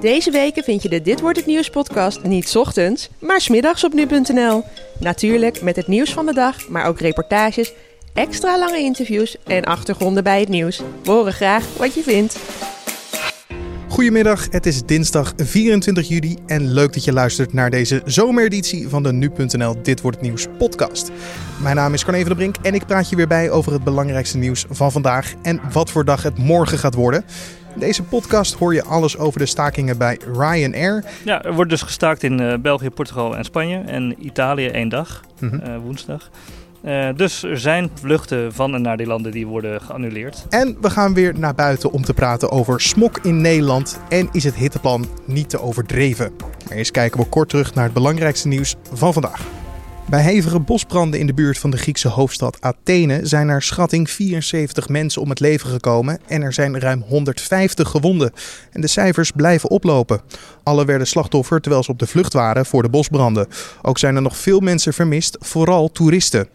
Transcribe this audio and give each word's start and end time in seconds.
Deze 0.00 0.30
weken 0.30 0.64
vind 0.64 0.82
je 0.82 0.88
de 0.88 1.02
Dit 1.02 1.20
Wordt 1.20 1.36
Het 1.36 1.46
Nieuws 1.46 1.70
podcast 1.70 2.22
niet 2.22 2.56
ochtends, 2.56 3.08
maar 3.18 3.40
's 3.40 3.48
middags 3.48 3.84
op 3.84 3.92
nu.nl. 3.92 4.64
Natuurlijk 4.98 5.62
met 5.62 5.76
het 5.76 5.86
nieuws 5.86 6.12
van 6.12 6.26
de 6.26 6.34
dag, 6.34 6.68
maar 6.68 6.86
ook 6.86 7.00
reportages, 7.00 7.72
extra 8.14 8.58
lange 8.58 8.78
interviews 8.78 9.36
en 9.46 9.64
achtergronden 9.64 10.24
bij 10.24 10.40
het 10.40 10.48
nieuws. 10.48 10.82
We 11.02 11.10
horen 11.10 11.32
graag 11.32 11.66
wat 11.76 11.94
je 11.94 12.02
vindt. 12.02 12.38
Goedemiddag, 13.88 14.46
het 14.50 14.66
is 14.66 14.82
dinsdag 14.82 15.32
24 15.36 16.08
juli 16.08 16.36
en 16.46 16.72
leuk 16.72 16.92
dat 16.92 17.04
je 17.04 17.12
luistert 17.12 17.52
naar 17.52 17.70
deze 17.70 18.02
zomereditie 18.04 18.88
van 18.88 19.02
de 19.02 19.12
Nu.nl 19.12 19.82
Dit 19.82 20.00
Wordt 20.00 20.16
Het 20.16 20.26
Nieuws 20.26 20.46
podcast. 20.58 21.10
Mijn 21.62 21.76
naam 21.76 21.94
is 21.94 22.04
Carne 22.04 22.18
van 22.18 22.28
der 22.28 22.36
Brink 22.36 22.56
en 22.62 22.74
ik 22.74 22.86
praat 22.86 23.08
je 23.08 23.16
weer 23.16 23.26
bij 23.26 23.50
over 23.50 23.72
het 23.72 23.84
belangrijkste 23.84 24.38
nieuws 24.38 24.66
van 24.70 24.92
vandaag 24.92 25.34
en 25.42 25.60
wat 25.72 25.90
voor 25.90 26.04
dag 26.04 26.22
het 26.22 26.38
morgen 26.38 26.78
gaat 26.78 26.94
worden. 26.94 27.24
In 27.74 27.80
deze 27.80 28.02
podcast 28.02 28.54
hoor 28.54 28.74
je 28.74 28.84
alles 28.84 29.18
over 29.18 29.38
de 29.38 29.46
stakingen 29.46 29.98
bij 29.98 30.18
Ryanair. 30.32 31.04
Ja, 31.24 31.42
er 31.42 31.52
wordt 31.54 31.70
dus 31.70 31.82
gestaakt 31.82 32.22
in 32.22 32.40
uh, 32.40 32.54
België, 32.60 32.90
Portugal 32.90 33.36
en 33.36 33.44
Spanje 33.44 33.78
en 33.78 34.26
Italië 34.26 34.66
één 34.66 34.88
dag, 34.88 35.20
Mhm. 35.38 35.54
uh, 35.54 35.76
woensdag. 35.82 36.30
Uh, 36.84 37.08
dus 37.16 37.42
er 37.42 37.58
zijn 37.58 37.90
vluchten 37.94 38.52
van 38.52 38.74
en 38.74 38.82
naar 38.82 38.96
die 38.96 39.06
landen 39.06 39.32
die 39.32 39.46
worden 39.46 39.80
geannuleerd. 39.80 40.46
En 40.48 40.76
we 40.80 40.90
gaan 40.90 41.14
weer 41.14 41.38
naar 41.38 41.54
buiten 41.54 41.90
om 41.92 42.04
te 42.04 42.14
praten 42.14 42.50
over 42.50 42.80
smok 42.80 43.18
in 43.22 43.40
Nederland 43.40 44.00
en 44.08 44.28
is 44.32 44.44
het 44.44 44.54
hitteplan 44.54 45.06
niet 45.24 45.50
te 45.50 45.60
overdreven. 45.60 46.32
Maar 46.68 46.76
eerst 46.76 46.90
kijken 46.90 47.20
we 47.20 47.26
kort 47.26 47.48
terug 47.48 47.74
naar 47.74 47.84
het 47.84 47.92
belangrijkste 47.92 48.48
nieuws 48.48 48.76
van 48.92 49.12
vandaag. 49.12 49.40
Bij 50.10 50.22
hevige 50.22 50.60
bosbranden 50.60 51.20
in 51.20 51.26
de 51.26 51.34
buurt 51.34 51.58
van 51.58 51.70
de 51.70 51.76
Griekse 51.76 52.08
hoofdstad 52.08 52.60
Athene 52.60 53.20
zijn 53.22 53.46
naar 53.46 53.62
schatting 53.62 54.10
74 54.10 54.88
mensen 54.88 55.22
om 55.22 55.28
het 55.28 55.40
leven 55.40 55.70
gekomen 55.70 56.18
en 56.26 56.42
er 56.42 56.52
zijn 56.52 56.80
ruim 56.80 57.04
150 57.08 57.88
gewonden. 57.88 58.32
En 58.72 58.80
de 58.80 58.86
cijfers 58.86 59.30
blijven 59.30 59.70
oplopen. 59.70 60.20
Alle 60.62 60.84
werden 60.84 61.06
slachtoffer 61.06 61.60
terwijl 61.60 61.82
ze 61.82 61.90
op 61.90 61.98
de 61.98 62.06
vlucht 62.06 62.32
waren 62.32 62.66
voor 62.66 62.82
de 62.82 62.88
bosbranden. 62.88 63.46
Ook 63.82 63.98
zijn 63.98 64.16
er 64.16 64.22
nog 64.22 64.36
veel 64.36 64.60
mensen 64.60 64.92
vermist, 64.94 65.36
vooral 65.40 65.92
toeristen. 65.92 66.48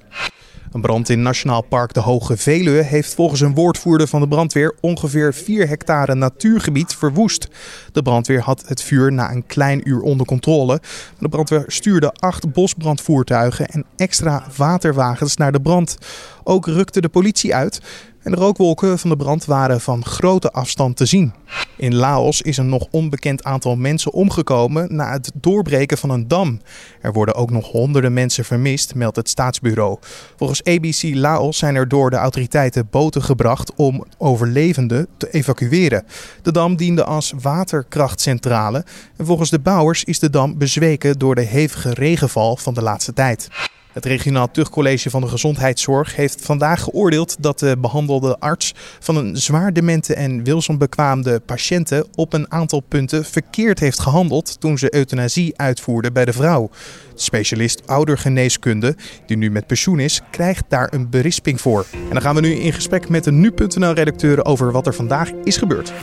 Een 0.76 0.82
brand 0.82 1.10
in 1.10 1.22
Nationaal 1.22 1.62
Park 1.62 1.94
de 1.94 2.00
Hoge 2.00 2.38
Veluwe 2.38 2.82
heeft 2.82 3.14
volgens 3.14 3.42
een 3.42 3.54
woordvoerder 3.54 4.08
van 4.08 4.22
de 4.22 4.28
brandweer 4.28 4.76
ongeveer 4.82 5.34
4 5.34 5.68
hectare 5.68 6.16
natuurgebied 6.16 6.96
verwoest. 6.96 7.48
De 7.92 8.02
brandweer 8.02 8.42
had 8.42 8.64
het 8.68 8.82
vuur 8.82 9.12
na 9.12 9.32
een 9.32 9.46
klein 9.46 9.90
uur 9.90 10.02
onder 10.02 10.26
controle. 10.26 10.82
De 11.20 11.30
brandweer 11.30 11.64
stuurde 11.68 12.12
acht 12.12 12.54
bosbrandvoertuigen 12.54 13.68
en 13.68 13.86
extra 13.96 14.44
waterwagens 14.58 15.36
naar 15.36 15.52
de 15.52 15.62
brand. 15.62 15.98
Ook 16.44 16.66
rukte 16.66 17.02
de 17.02 17.10
politie 17.10 17.56
uit. 17.56 17.82
En 18.26 18.32
de 18.32 18.38
rookwolken 18.38 19.00
van 19.00 19.10
de 19.10 19.16
brand 19.16 19.46
waren 19.46 19.82
van 19.82 20.06
grote 20.06 20.52
afstand 20.52 20.98
te 20.98 21.06
zien. 21.06 21.34
In 21.78 21.96
Laos 21.96 22.42
is 22.42 22.58
een 22.58 22.70
nog 22.70 22.88
onbekend 22.92 23.44
aantal 23.44 23.76
mensen 23.76 24.14
omgekomen 24.14 24.96
na 24.96 25.12
het 25.12 25.32
doorbreken 25.34 25.98
van 25.98 26.10
een 26.10 26.28
dam. 26.28 26.62
Er 27.02 27.14
worden 27.14 27.36
ook 27.36 27.52
nog 27.52 27.72
honderden 27.72 28.14
mensen 28.14 28.46
vermist, 28.46 28.96
meldt 28.96 29.16
het 29.16 29.30
staatsbureau. 29.30 29.98
Volgens 30.36 30.64
ABC 30.64 31.02
Laos 31.02 31.58
zijn 31.58 31.76
er 31.76 31.88
door 31.88 32.10
de 32.10 32.16
autoriteiten 32.16 32.88
boten 32.92 33.24
gebracht 33.24 33.74
om 33.76 34.06
overlevenden 34.18 35.08
te 35.18 35.32
evacueren. 35.32 36.06
De 36.42 36.52
dam 36.52 36.76
diende 36.76 37.04
als 37.04 37.34
waterkrachtcentrale 37.42 38.86
en 39.18 39.26
volgens 39.26 39.50
de 39.50 39.60
bouwers 39.60 40.04
is 40.04 40.20
de 40.20 40.30
dam 40.30 40.58
bezweken 40.58 41.20
door 41.20 41.36
de 41.36 41.42
hevige 41.42 41.94
regenval 41.94 42.58
van 42.58 42.74
de 42.74 42.82
laatste 42.82 43.14
tijd. 43.14 43.50
Het 43.96 44.06
regionaal 44.06 44.52
tuchtcollege 44.52 45.10
van 45.10 45.22
de 45.22 45.28
gezondheidszorg 45.28 46.16
heeft 46.16 46.46
vandaag 46.46 46.82
geoordeeld 46.82 47.36
dat 47.40 47.60
de 47.60 47.78
behandelde 47.78 48.40
arts 48.40 48.74
van 49.00 49.16
een 49.16 49.38
zwaar 49.38 49.74
demente 49.74 50.16
en 50.16 50.44
Wilson-bekwaamde 50.44 51.40
patiënten 51.40 52.06
op 52.16 52.34
een 52.34 52.52
aantal 52.52 52.80
punten 52.80 53.26
verkeerd 53.26 53.80
heeft 53.80 54.00
gehandeld 54.00 54.60
toen 54.60 54.78
ze 54.78 54.96
euthanasie 54.96 55.58
uitvoerde 55.58 56.12
bij 56.12 56.26
de 56.26 56.34
vrouw. 56.34 56.70
De 57.14 57.22
specialist 57.22 57.88
oudergeneeskunde, 57.88 58.96
die 59.26 59.38
nu 59.38 59.52
met 59.52 59.68
pensioen 59.68 60.00
is, 60.00 60.22
krijgt 60.32 60.64
daar 60.68 60.94
een 60.94 61.10
berisping 61.10 61.62
voor. 61.62 61.86
En 61.92 62.10
dan 62.14 62.22
gaan 62.22 62.36
we 62.36 62.42
nu 62.42 62.54
in 62.54 62.74
gesprek 62.74 63.10
met 63.10 63.24
de 63.24 63.32
nu.nl-redacteuren 63.32 64.46
over 64.46 64.72
wat 64.72 64.88
er 64.88 64.94
vandaag 64.94 65.32
is 65.44 65.58
gebeurd. 65.58 65.94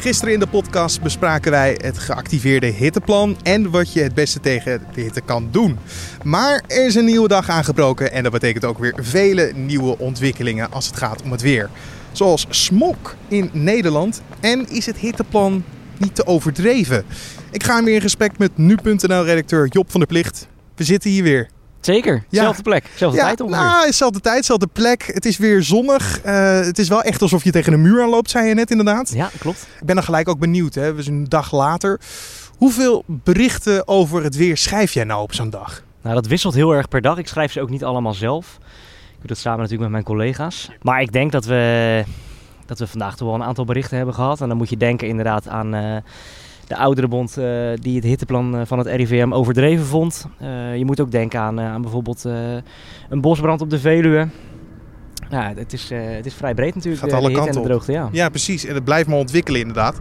Gisteren 0.00 0.34
in 0.34 0.40
de 0.40 0.46
podcast 0.46 1.02
bespraken 1.02 1.50
wij 1.50 1.78
het 1.82 1.98
geactiveerde 1.98 2.66
hitteplan 2.66 3.36
en 3.42 3.70
wat 3.70 3.92
je 3.92 4.02
het 4.02 4.14
beste 4.14 4.40
tegen 4.40 4.82
de 4.94 5.00
hitte 5.00 5.20
kan 5.20 5.48
doen. 5.50 5.78
Maar 6.24 6.62
er 6.66 6.86
is 6.86 6.94
een 6.94 7.04
nieuwe 7.04 7.28
dag 7.28 7.48
aangebroken 7.48 8.12
en 8.12 8.22
dat 8.22 8.32
betekent 8.32 8.64
ook 8.64 8.78
weer 8.78 8.94
vele 8.96 9.52
nieuwe 9.54 9.98
ontwikkelingen 9.98 10.72
als 10.72 10.86
het 10.86 10.96
gaat 10.96 11.22
om 11.22 11.30
het 11.32 11.40
weer. 11.40 11.70
Zoals 12.12 12.46
smog 12.50 13.16
in 13.28 13.50
Nederland 13.52 14.22
en 14.40 14.68
is 14.68 14.86
het 14.86 14.96
hitteplan 14.96 15.64
niet 15.96 16.14
te 16.14 16.26
overdreven. 16.26 17.04
Ik 17.50 17.62
ga 17.62 17.84
weer 17.84 17.94
in 17.94 18.00
gesprek 18.00 18.38
met 18.38 18.56
nu.nl-redacteur 18.56 19.68
Job 19.68 19.90
van 19.90 20.00
der 20.00 20.08
Plicht. 20.08 20.48
We 20.74 20.84
zitten 20.84 21.10
hier 21.10 21.22
weer. 21.22 21.48
Zeker, 21.80 22.24
Ja. 22.28 22.42
zelfde 22.42 22.62
plek, 22.62 22.84
zelfde 22.94 23.18
ja, 23.18 23.24
tijd 23.24 23.40
ongeveer. 23.40 23.62
nou, 23.64 23.86
dezelfde 23.86 24.20
tijd, 24.20 24.36
dezelfde 24.36 24.66
plek. 24.66 25.10
Het 25.12 25.24
is 25.26 25.36
weer 25.38 25.62
zonnig. 25.62 26.20
Eh, 26.20 26.60
het 26.60 26.78
is 26.78 26.88
wel 26.88 27.02
echt 27.02 27.22
alsof 27.22 27.44
je 27.44 27.50
tegen 27.50 27.72
een 27.72 27.82
muur 27.82 28.02
aanloopt, 28.02 28.30
zei 28.30 28.48
je 28.48 28.54
net 28.54 28.70
inderdaad. 28.70 29.12
Ja, 29.14 29.30
klopt. 29.38 29.66
Ik 29.80 29.86
ben 29.86 29.94
dan 29.94 30.04
gelijk 30.04 30.28
ook 30.28 30.38
benieuwd. 30.38 30.74
Hè? 30.74 30.94
We 30.94 31.02
zijn 31.02 31.16
een 31.16 31.28
dag 31.28 31.52
later. 31.52 32.00
Hoeveel 32.56 33.04
berichten 33.06 33.88
over 33.88 34.22
het 34.24 34.36
weer 34.36 34.56
schrijf 34.56 34.92
jij 34.92 35.04
nou 35.04 35.22
op 35.22 35.34
zo'n 35.34 35.50
dag? 35.50 35.82
Nou, 36.02 36.14
dat 36.14 36.26
wisselt 36.26 36.54
heel 36.54 36.72
erg 36.74 36.88
per 36.88 37.00
dag. 37.00 37.18
Ik 37.18 37.28
schrijf 37.28 37.52
ze 37.52 37.60
ook 37.60 37.70
niet 37.70 37.84
allemaal 37.84 38.14
zelf. 38.14 38.56
Ik 39.10 39.18
doe 39.18 39.26
dat 39.26 39.38
samen 39.38 39.58
natuurlijk 39.58 39.82
met 39.82 39.92
mijn 39.92 40.04
collega's. 40.04 40.70
Maar 40.82 41.00
ik 41.00 41.12
denk 41.12 41.32
dat 41.32 41.44
we, 41.44 42.04
dat 42.66 42.78
we 42.78 42.86
vandaag 42.86 43.16
toch 43.16 43.26
wel 43.28 43.36
een 43.36 43.46
aantal 43.46 43.64
berichten 43.64 43.96
hebben 43.96 44.14
gehad. 44.14 44.40
En 44.40 44.48
dan 44.48 44.56
moet 44.56 44.68
je 44.70 44.76
denken 44.76 45.08
inderdaad 45.08 45.48
aan 45.48 45.74
eh, 45.74 45.96
de 46.68 46.76
ouderenbond 46.76 47.36
eh, 47.36 47.44
die 47.80 47.94
het 47.94 48.04
hitteplan 48.04 48.56
eh, 48.56 48.62
van 48.64 48.78
het 48.78 48.86
RIVM 48.86 49.32
overdreven 49.32 49.84
vond. 49.84 50.26
Eh, 50.38 50.76
je 50.76 50.84
moet 50.84 51.00
ook 51.00 51.10
denken 51.10 51.40
aan, 51.40 51.60
aan 51.60 51.82
bijvoorbeeld 51.82 52.24
een 53.08 53.20
bosbrand 53.20 53.60
op 53.60 53.70
de 53.70 53.78
Veluwe. 53.78 54.28
Ja, 55.30 55.52
het 55.56 55.72
is, 55.72 55.90
het 55.90 56.26
is 56.26 56.34
vrij 56.34 56.54
breed 56.54 56.74
natuurlijk. 56.74 57.02
Gaat 57.02 57.12
alle 57.12 57.32
kanten 57.32 57.60
op. 57.60 57.66
droogte, 57.66 57.92
ja. 57.92 58.08
Ja, 58.12 58.28
precies. 58.28 58.64
En 58.64 58.74
het 58.74 58.84
blijft 58.84 59.08
maar 59.08 59.18
ontwikkelen 59.18 59.60
inderdaad. 59.60 60.00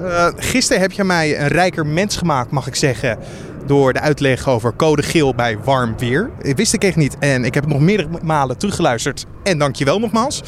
Eh, 0.00 0.28
gisteren 0.36 0.82
heb 0.82 0.92
je 0.92 1.04
mij 1.04 1.40
een 1.40 1.48
rijker 1.48 1.86
mens 1.86 2.16
gemaakt, 2.16 2.50
mag 2.50 2.66
ik 2.66 2.74
zeggen. 2.74 3.18
Door 3.66 3.92
de 3.92 4.00
uitleg 4.00 4.48
over 4.48 4.76
code 4.76 5.02
geel 5.02 5.34
bij 5.34 5.58
warm 5.58 5.98
weer. 5.98 6.30
Wist 6.38 6.72
ik 6.72 6.84
echt 6.84 6.96
niet. 6.96 7.18
En 7.18 7.44
ik 7.44 7.54
heb 7.54 7.64
het 7.64 7.72
nog 7.72 7.82
meerdere 7.82 8.08
malen 8.22 8.58
teruggeluisterd. 8.58 9.26
En 9.42 9.58
dankjewel 9.58 9.98
nogmaals. 9.98 10.42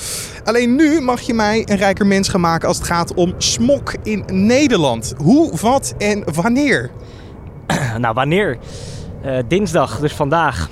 Alleen 0.44 0.74
nu 0.74 1.00
mag 1.00 1.20
je 1.20 1.34
mij 1.34 1.62
een 1.68 1.76
rijker 1.76 2.06
mens 2.06 2.28
gaan 2.28 2.40
maken 2.40 2.68
als 2.68 2.76
het 2.76 2.86
gaat 2.86 3.14
om 3.14 3.34
smok 3.38 3.94
in 4.02 4.24
Nederland. 4.32 5.14
Hoe, 5.16 5.56
wat 5.60 5.94
en 5.98 6.24
wanneer? 6.34 6.90
Nou, 7.98 8.14
wanneer? 8.14 8.58
Eh, 9.22 9.38
dinsdag, 9.48 10.00
dus 10.00 10.12
vandaag, 10.12 10.70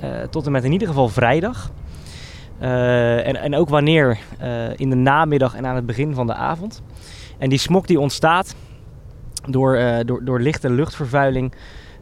eh, 0.00 0.10
tot 0.30 0.46
en 0.46 0.52
met 0.52 0.64
in 0.64 0.72
ieder 0.72 0.88
geval 0.88 1.08
vrijdag. 1.08 1.70
En, 2.58 3.36
en 3.36 3.54
ook 3.54 3.68
wanneer? 3.68 4.18
In 4.76 4.90
de 4.90 4.96
namiddag 4.96 5.54
en 5.54 5.66
aan 5.66 5.74
het 5.74 5.86
begin 5.86 6.14
van 6.14 6.26
de 6.26 6.34
avond. 6.34 6.82
En 7.38 7.48
die 7.48 7.58
smok 7.58 7.86
die 7.86 8.00
ontstaat 8.00 8.54
door, 9.48 9.76
eh, 9.76 10.04
door, 10.04 10.24
door 10.24 10.40
lichte 10.40 10.70
luchtvervuiling, 10.70 11.52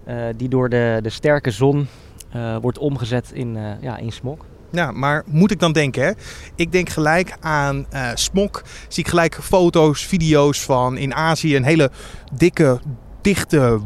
eh, 0.05 0.17
die 0.37 0.49
door 0.49 0.69
de, 0.69 0.99
de 1.03 1.11
sterke 1.11 1.51
zon 1.51 1.87
eh, 2.31 2.57
wordt 2.57 2.79
omgezet 2.79 3.31
in, 3.33 3.59
ja, 3.81 3.97
in 3.97 4.13
smok. 4.13 4.45
Ja, 4.71 4.91
maar 4.91 5.23
moet 5.27 5.51
ik 5.51 5.59
dan 5.59 5.73
denken, 5.73 6.05
hè? 6.05 6.11
Ik 6.55 6.73
denk 6.73 6.89
gelijk 6.89 7.37
aan 7.41 7.87
eh 7.91 8.11
smok. 8.15 8.63
Zie 8.89 9.03
ik 9.03 9.09
gelijk 9.11 9.35
foto's, 9.35 10.07
video's 10.07 10.61
van 10.61 10.97
in 10.97 11.15
Azië 11.15 11.57
een 11.57 11.65
hele 11.65 11.91
dikke, 12.33 12.81
dichte, 13.21 13.81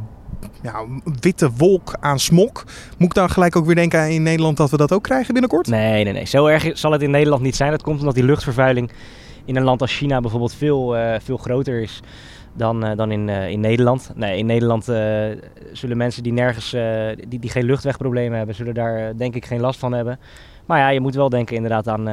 ja, 0.63 0.85
witte 1.21 1.51
wolk 1.57 1.97
aan 2.01 2.19
smok. 2.19 2.65
Moet 2.99 3.09
ik 3.09 3.15
dan 3.15 3.31
gelijk 3.31 3.57
ook 3.57 3.67
weer 3.67 3.75
denken 3.75 4.01
aan 4.01 4.09
in 4.09 4.23
Nederland 4.23 4.57
dat 4.57 4.71
we 4.71 4.77
dat 4.77 4.93
ook 4.93 5.03
krijgen 5.03 5.33
binnenkort? 5.33 5.67
Nee, 5.67 6.05
nee, 6.05 6.13
nee. 6.13 6.25
Zo 6.25 6.47
erg 6.47 6.79
zal 6.79 6.93
het 6.93 7.03
in 7.03 7.11
Nederland 7.11 7.43
niet 7.43 7.57
zijn. 7.57 7.71
Dat 7.71 7.83
komt 7.83 7.99
omdat 7.99 8.15
die 8.15 8.25
luchtvervuiling 8.25 8.91
in 9.47 9.57
een 9.57 9.63
land 9.63 9.81
als 9.81 9.97
China 9.97 10.21
bijvoorbeeld 10.21 10.55
veel, 10.55 10.97
eh, 10.97 11.21
veel 11.21 11.37
groter 11.37 11.81
is 11.81 12.01
dan, 12.53 12.85
eh, 12.85 12.97
dan 12.97 13.11
in, 13.11 13.29
eh, 13.29 13.49
in 13.49 13.61
Nederland. 13.61 14.13
Nee, 14.15 14.39
in 14.39 14.47
Nederland 14.47 14.85
zullen 15.73 15.97
mensen 15.97 16.23
die 16.23 16.33
nergens, 16.33 16.71
die, 17.29 17.39
die 17.41 17.51
geen 17.51 17.65
luchtwegproblemen 17.65 18.37
hebben, 18.37 18.55
zullen 18.55 18.75
daar 18.75 19.17
denk 19.17 19.35
ik 19.35 19.47
geen 19.47 19.61
last 19.61 19.79
van 19.79 19.93
hebben. 19.93 20.19
Maar 20.67 20.79
ja, 20.79 20.89
je 20.89 21.01
moet 21.01 21.15
wel 21.15 21.29
denken 21.29 21.57
inderdaad 21.57 21.89
aan 21.89 22.05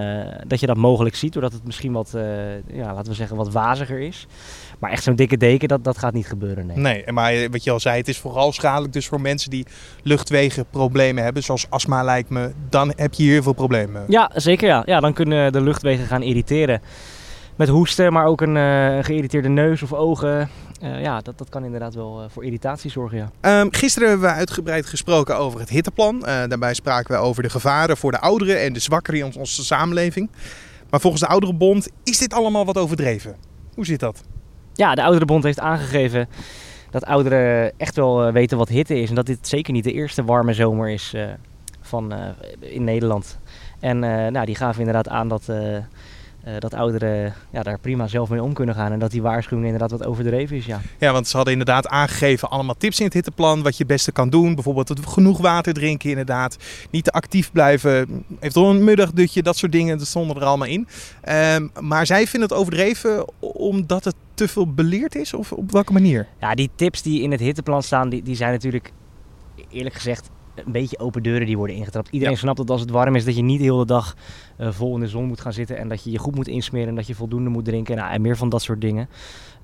dat 0.47 0.59
je 0.59 0.65
dat 0.65 0.77
mogelijk 0.77 1.15
ziet, 1.15 1.33
doordat 1.33 1.53
het 1.53 1.65
misschien 1.65 1.91
wat, 1.91 2.11
ja, 2.67 2.93
laten 2.93 3.11
we 3.11 3.13
zeggen, 3.13 3.37
wat 3.37 3.51
waziger 3.51 3.99
is. 3.99 4.27
Maar 4.79 4.91
echt 4.91 5.03
zo'n 5.03 5.15
dikke 5.15 5.37
deken, 5.37 5.67
dat, 5.67 5.83
dat 5.83 5.97
gaat 5.97 6.13
niet 6.13 6.27
gebeuren, 6.27 6.65
nee. 6.65 6.77
Nee, 6.77 7.11
maar 7.11 7.49
wat 7.49 7.63
je 7.63 7.71
al 7.71 7.79
zei, 7.79 7.97
het 7.97 8.07
is 8.07 8.17
vooral 8.17 8.51
schadelijk 8.51 8.93
dus 8.93 9.07
voor 9.07 9.21
mensen 9.21 9.49
die 9.49 9.65
luchtwegenproblemen 10.03 11.23
hebben, 11.23 11.43
zoals 11.43 11.69
astma 11.69 12.03
lijkt 12.03 12.29
me. 12.29 12.51
Dan 12.69 12.93
heb 12.95 13.13
je 13.13 13.23
hier 13.23 13.31
heel 13.31 13.43
veel 13.43 13.53
problemen. 13.53 14.03
Ja, 14.07 14.31
zeker 14.33 14.67
ja. 14.67 14.83
Ja, 14.85 14.99
dan 14.99 15.13
kunnen 15.13 15.51
de 15.51 15.61
luchtwegen 15.61 16.05
gaan 16.05 16.21
irriteren. 16.21 16.81
Met 17.55 17.67
hoesten, 17.67 18.13
maar 18.13 18.25
ook 18.25 18.41
een 18.41 18.57
eh, 18.57 19.03
geïrriteerde 19.03 19.49
neus 19.49 19.81
of 19.81 19.93
ogen. 19.93 20.49
Eh, 20.81 21.01
ja, 21.01 21.21
dat, 21.21 21.37
dat 21.37 21.49
kan 21.49 21.63
inderdaad 21.63 21.93
wel 21.93 22.21
eh, 22.21 22.29
voor 22.29 22.43
irritatie 22.45 22.91
zorgen, 22.91 23.17
ja. 23.17 23.31
Ehm, 23.41 23.67
gisteren 23.69 24.09
hebben 24.09 24.27
we 24.27 24.33
uitgebreid 24.33 24.85
gesproken 24.85 25.37
over 25.37 25.59
het 25.59 25.69
hitteplan. 25.69 26.19
Daarbij 26.19 26.73
spraken 26.73 27.15
we 27.15 27.21
over 27.21 27.43
de 27.43 27.49
gevaren 27.49 27.97
voor 27.97 28.11
de 28.11 28.19
ouderen 28.19 28.61
en 28.61 28.73
de 28.73 28.79
zwakkeren 28.79 29.19
in 29.19 29.35
onze 29.37 29.63
samenleving. 29.63 30.29
Maar 30.89 30.99
volgens 30.99 31.21
de 31.21 31.27
Ouderenbond 31.27 31.89
is 32.03 32.17
dit 32.17 32.33
allemaal 32.33 32.65
wat 32.65 32.77
overdreven. 32.77 33.35
Hoe 33.73 33.85
zit 33.85 33.99
dat? 33.99 34.23
ja, 34.73 34.95
de 34.95 35.03
Ouderenbond 35.03 35.43
heeft 35.43 35.59
aangegeven 35.59 36.27
dat 36.91 37.05
ouderen 37.05 37.71
echt 37.77 37.95
wel 37.95 38.31
weten 38.31 38.57
wat 38.57 38.69
hitte 38.69 39.01
is. 39.01 39.09
En 39.09 39.15
dat 39.15 39.25
dit 39.25 39.47
zeker 39.47 39.73
niet 39.73 39.83
de 39.83 39.91
eerste 39.91 40.23
warme 40.23 40.53
zomer 40.53 40.89
is 40.89 41.15
van, 41.81 42.13
in 42.59 42.83
Nederland. 42.83 43.39
En 43.79 43.99
nou, 43.99 44.45
die 44.45 44.55
gaven 44.55 44.79
inderdaad 44.79 45.09
aan 45.09 45.27
dat 45.27 45.49
uh, 46.47 46.53
dat 46.59 46.73
ouderen 46.73 47.33
ja, 47.49 47.63
daar 47.63 47.79
prima 47.79 48.07
zelf 48.07 48.29
mee 48.29 48.43
om 48.43 48.53
kunnen 48.53 48.75
gaan. 48.75 48.91
En 48.91 48.99
dat 48.99 49.11
die 49.11 49.21
waarschuwing 49.21 49.65
inderdaad 49.65 49.99
wat 49.99 50.07
overdreven 50.07 50.55
is. 50.55 50.65
Ja. 50.65 50.81
ja, 50.99 51.11
want 51.11 51.27
ze 51.27 51.35
hadden 51.35 51.53
inderdaad 51.53 51.87
aangegeven 51.87 52.49
allemaal 52.49 52.75
tips 52.77 52.99
in 52.99 53.05
het 53.05 53.13
hitteplan. 53.13 53.63
Wat 53.63 53.71
je 53.71 53.83
het 53.83 53.87
beste 53.87 54.11
kan 54.11 54.29
doen. 54.29 54.55
Bijvoorbeeld 54.55 54.99
genoeg 55.07 55.41
water 55.41 55.73
drinken 55.73 56.09
inderdaad. 56.09 56.57
Niet 56.89 57.03
te 57.03 57.11
actief 57.11 57.51
blijven. 57.51 58.25
Eventueel 58.39 58.69
een 58.69 58.83
middagdutje. 58.83 59.43
Dat 59.43 59.57
soort 59.57 59.71
dingen. 59.71 59.97
Dat 59.97 60.07
stonden 60.07 60.35
er 60.35 60.43
allemaal 60.43 60.67
in. 60.67 60.87
Um, 61.29 61.71
maar 61.79 62.05
zij 62.05 62.27
vinden 62.27 62.49
het 62.49 62.57
overdreven 62.57 63.25
omdat 63.39 64.03
het 64.03 64.15
te 64.33 64.47
veel 64.47 64.73
beleerd 64.73 65.15
is? 65.15 65.33
Of 65.33 65.51
op 65.51 65.71
welke 65.71 65.93
manier? 65.93 66.27
Ja, 66.39 66.55
die 66.55 66.69
tips 66.75 67.01
die 67.01 67.21
in 67.21 67.31
het 67.31 67.39
hitteplan 67.39 67.83
staan, 67.83 68.09
die, 68.09 68.23
die 68.23 68.35
zijn 68.35 68.51
natuurlijk 68.51 68.91
eerlijk 69.69 69.95
gezegd 69.95 70.29
een 70.55 70.71
beetje 70.71 70.99
open 70.99 71.23
deuren 71.23 71.45
die 71.45 71.57
worden 71.57 71.75
ingetrapt. 71.75 72.09
Iedereen 72.11 72.37
snapt 72.37 72.57
dat 72.57 72.69
als 72.69 72.81
het 72.81 72.89
warm 72.89 73.15
is 73.15 73.25
dat 73.25 73.35
je 73.35 73.41
niet 73.41 73.57
de 73.57 73.63
hele 73.63 73.85
dag 73.85 74.15
uh, 74.59 74.71
vol 74.71 74.95
in 74.95 74.99
de 74.99 75.07
zon 75.07 75.25
moet 75.25 75.41
gaan 75.41 75.53
zitten 75.53 75.77
en 75.77 75.87
dat 75.87 76.03
je 76.03 76.11
je 76.11 76.17
goed 76.17 76.35
moet 76.35 76.47
insmeren 76.47 76.87
en 76.87 76.95
dat 76.95 77.07
je 77.07 77.15
voldoende 77.15 77.49
moet 77.49 77.65
drinken 77.65 77.95
nou, 77.95 78.11
en 78.11 78.21
meer 78.21 78.37
van 78.37 78.49
dat 78.49 78.61
soort 78.61 78.81
dingen. 78.81 79.09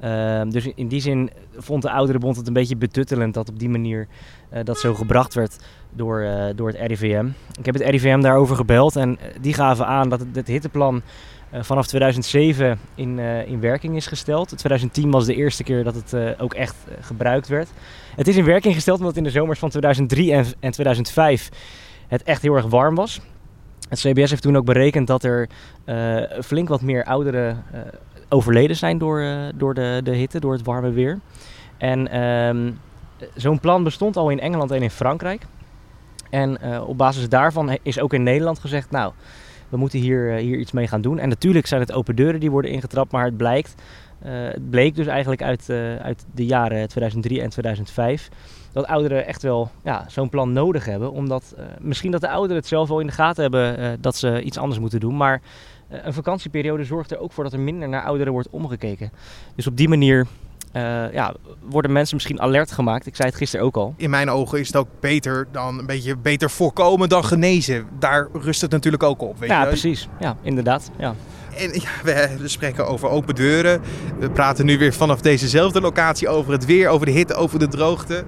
Uh, 0.04 0.42
dus 0.50 0.72
in 0.76 0.88
die 0.88 1.02
zin 1.02 1.30
vond 1.58 1.82
de 1.82 1.92
oudere 1.92 2.20
bond 2.20 2.36
het 2.36 2.48
een 2.48 2.54
beetje 2.54 2.76
betuttelend 2.76 3.34
dat 3.34 3.50
op 3.50 3.60
die 3.60 3.70
manier 3.70 4.08
uh, 4.54 4.60
dat 4.64 4.78
zo 4.78 4.94
gebracht 4.94 5.34
werd 5.34 5.58
door, 5.94 6.28
door 6.56 6.68
het 6.68 6.78
RIVM. 6.80 7.28
Ik 7.60 7.66
heb 7.66 7.74
het 7.74 7.84
RIVM 7.84 8.22
daarover 8.22 8.56
gebeld 8.56 8.96
en 8.96 9.18
die 9.42 9.54
gaven 9.54 9.86
aan 9.86 10.10
dat 10.10 10.20
het, 10.20 10.36
het 10.36 10.48
hitteplan 10.48 11.02
vanaf 11.54 11.88
2007 11.88 12.80
in, 12.96 13.18
uh, 13.18 13.48
in 13.48 13.60
werking 13.60 13.96
is 13.96 14.08
gesteld. 14.08 14.58
2010 14.58 15.12
was 15.12 15.26
de 15.26 15.36
eerste 15.36 15.64
keer 15.64 15.84
dat 15.84 15.96
het 15.96 16.14
uh, 16.14 16.30
ook 16.38 16.54
echt 16.54 16.76
gebruikt 17.02 17.48
werd. 17.48 17.70
Het 18.16 18.28
is 18.28 18.36
in 18.36 18.46
werking 18.46 18.74
gesteld 18.74 19.00
omdat 19.00 19.18
in 19.18 19.24
de 19.24 19.30
zomers 19.30 19.60
van 19.60 19.70
2003 19.70 20.34
en, 20.34 20.46
en 20.60 20.72
2005 20.72 21.50
het 22.08 22.24
echt 22.24 22.42
heel 22.42 22.56
erg 22.56 22.66
warm 22.66 22.96
was. 22.96 23.20
Het 23.90 24.00
CBS 24.00 24.30
heeft 24.30 24.42
toen 24.42 24.58
ook 24.58 24.66
berekend 24.66 25.08
dat 25.08 25.24
er 25.24 25.50
flink 26.42 26.68
wat 26.68 26.82
meer 26.82 27.04
ouderen 27.04 27.64
overleden 28.30 28.76
zijn 28.76 28.98
door, 28.98 29.24
door 29.56 29.74
de, 29.74 30.02
de 30.04 30.12
hitte, 30.12 30.40
door 30.40 30.54
het 30.54 30.66
warme 30.66 30.92
weer. 30.92 31.20
En 31.78 32.22
um, 32.22 32.80
zo'n 33.36 33.60
plan 33.60 33.84
bestond 33.84 34.18
al 34.18 34.30
in 34.30 34.40
Engeland 34.40 34.72
en 34.72 34.82
in 34.82 34.90
Frankrijk. 34.90 35.46
En 36.30 36.82
op 36.82 36.98
basis 36.98 37.30
daarvan 37.30 37.78
is 37.82 38.00
ook 38.00 38.14
in 38.14 38.24
Nederland 38.24 38.60
gezegd, 38.60 38.92
nou 38.92 39.14
we 39.70 39.78
moeten 39.78 40.00
hier, 40.00 40.32
hier 40.32 40.58
iets 40.58 40.72
mee 40.72 40.88
gaan 40.88 41.02
doen. 41.02 41.20
En 41.20 41.30
natuurlijk 41.30 41.66
zijn 41.66 41.82
het 41.82 41.92
open 41.92 42.16
deuren 42.16 42.40
die 42.40 42.52
worden 42.52 42.72
ingetrapt, 42.72 43.12
maar 43.12 43.26
het 43.26 43.38
blijkt, 43.38 43.76
uh, 44.26 44.32
het 44.32 44.70
bleek 44.70 44.96
dus 44.96 45.08
eigenlijk 45.08 45.42
uit, 45.42 45.68
uh, 45.70 45.96
uit 45.96 46.26
de 46.34 46.46
jaren 46.46 46.88
2003 46.88 47.42
en 47.42 47.50
2005 47.50 48.30
dat 48.72 48.86
ouderen 48.86 49.26
echt 49.26 49.42
wel 49.42 49.72
ja, 49.84 50.06
zo'n 50.08 50.30
plan 50.30 50.54
nodig 50.54 50.86
hebben. 50.86 51.12
Omdat 51.12 51.56
misschien 51.80 52.12
dat 52.12 52.22
de 52.22 52.30
ouderen 52.30 52.58
het 52.58 52.68
zelf 52.68 52.88
wel 52.88 53.00
in 53.00 53.08
de 53.08 53.14
gaten 53.14 53.42
hebben 53.42 53.98
dat 54.02 54.16
ze 54.16 54.42
iets 54.42 54.58
anders 54.58 54.80
moeten 54.80 55.00
doen. 55.00 55.18
Maar 55.18 55.42
een 55.90 56.14
vakantieperiode 56.14 56.84
zorgt 56.84 57.12
er 57.12 57.20
ook 57.20 57.32
voor 57.32 57.44
dat 57.44 57.54
er 57.54 57.60
minder 57.60 57.90
naar 57.90 58.04
ouderen 58.04 58.34
wordt 58.34 58.50
omgekeken. 58.50 59.12
Dus 59.56 59.68
op 59.68 59.78
die 59.78 59.90
manier 59.90 60.28
uh, 60.74 61.14
ja, 61.14 61.34
worden 61.62 61.92
mensen 61.92 62.16
misschien 62.16 62.42
alert 62.42 62.72
gemaakt. 62.72 63.06
Ik 63.06 63.16
zei 63.16 63.28
het 63.30 63.38
gisteren 63.38 63.66
ook 63.66 63.76
al. 63.76 63.94
In 63.98 64.10
mijn 64.10 64.30
ogen 64.30 64.60
is 64.60 64.68
het 64.68 64.76
ook 64.76 64.88
beter 65.00 65.48
dan 65.52 65.80
een 65.80 65.86
beetje 65.86 66.18
beter 66.18 66.50
voorkomen 66.50 67.10
dan 67.10 67.26
genezen. 67.26 67.88
Daar 68.00 68.28
rust 68.34 68.62
het 68.62 68.72
natuurlijk 68.72 69.04
ook 69.04 69.22
op. 69.22 69.40
Weet 69.40 69.50
ja, 69.50 69.62
je? 69.62 69.68
precies. 69.68 70.08
Ja, 70.20 70.36
inderdaad. 70.42 70.92
Ja. 70.98 71.16
En 71.58 71.74
ja, 71.74 72.30
we 72.38 72.48
spreken 72.48 72.88
over 72.88 73.10
open 73.10 73.36
deuren. 73.36 73.82
We 74.20 74.30
praten 74.30 74.66
nu 74.66 74.78
weer 74.78 74.94
vanaf 74.94 75.22
dezezelfde 75.22 75.82
locatie 75.82 76.30
over 76.30 76.52
het 76.52 76.66
weer, 76.66 76.90
over 76.90 77.06
de 77.06 77.12
hitte, 77.12 77.34
over 77.34 77.60
de 77.60 77.68
droogte. 77.68 78.24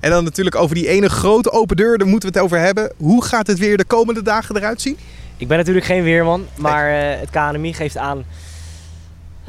En 0.00 0.10
dan 0.10 0.24
natuurlijk 0.24 0.56
over 0.56 0.74
die 0.74 0.88
ene 0.88 1.08
grote 1.08 1.50
open 1.50 1.76
deur, 1.76 1.98
daar 1.98 2.08
moeten 2.08 2.32
we 2.32 2.34
het 2.38 2.44
over 2.44 2.58
hebben. 2.58 2.92
Hoe 2.96 3.24
gaat 3.24 3.46
het 3.46 3.58
weer 3.58 3.76
de 3.76 3.84
komende 3.84 4.22
dagen 4.22 4.56
eruit 4.56 4.80
zien? 4.80 4.98
Ik 5.36 5.48
ben 5.48 5.56
natuurlijk 5.58 5.86
geen 5.86 6.02
weerman, 6.02 6.46
maar 6.56 6.90
uh, 6.90 7.20
het 7.20 7.30
KNMI 7.30 7.72
geeft 7.74 7.96
aan 7.96 8.24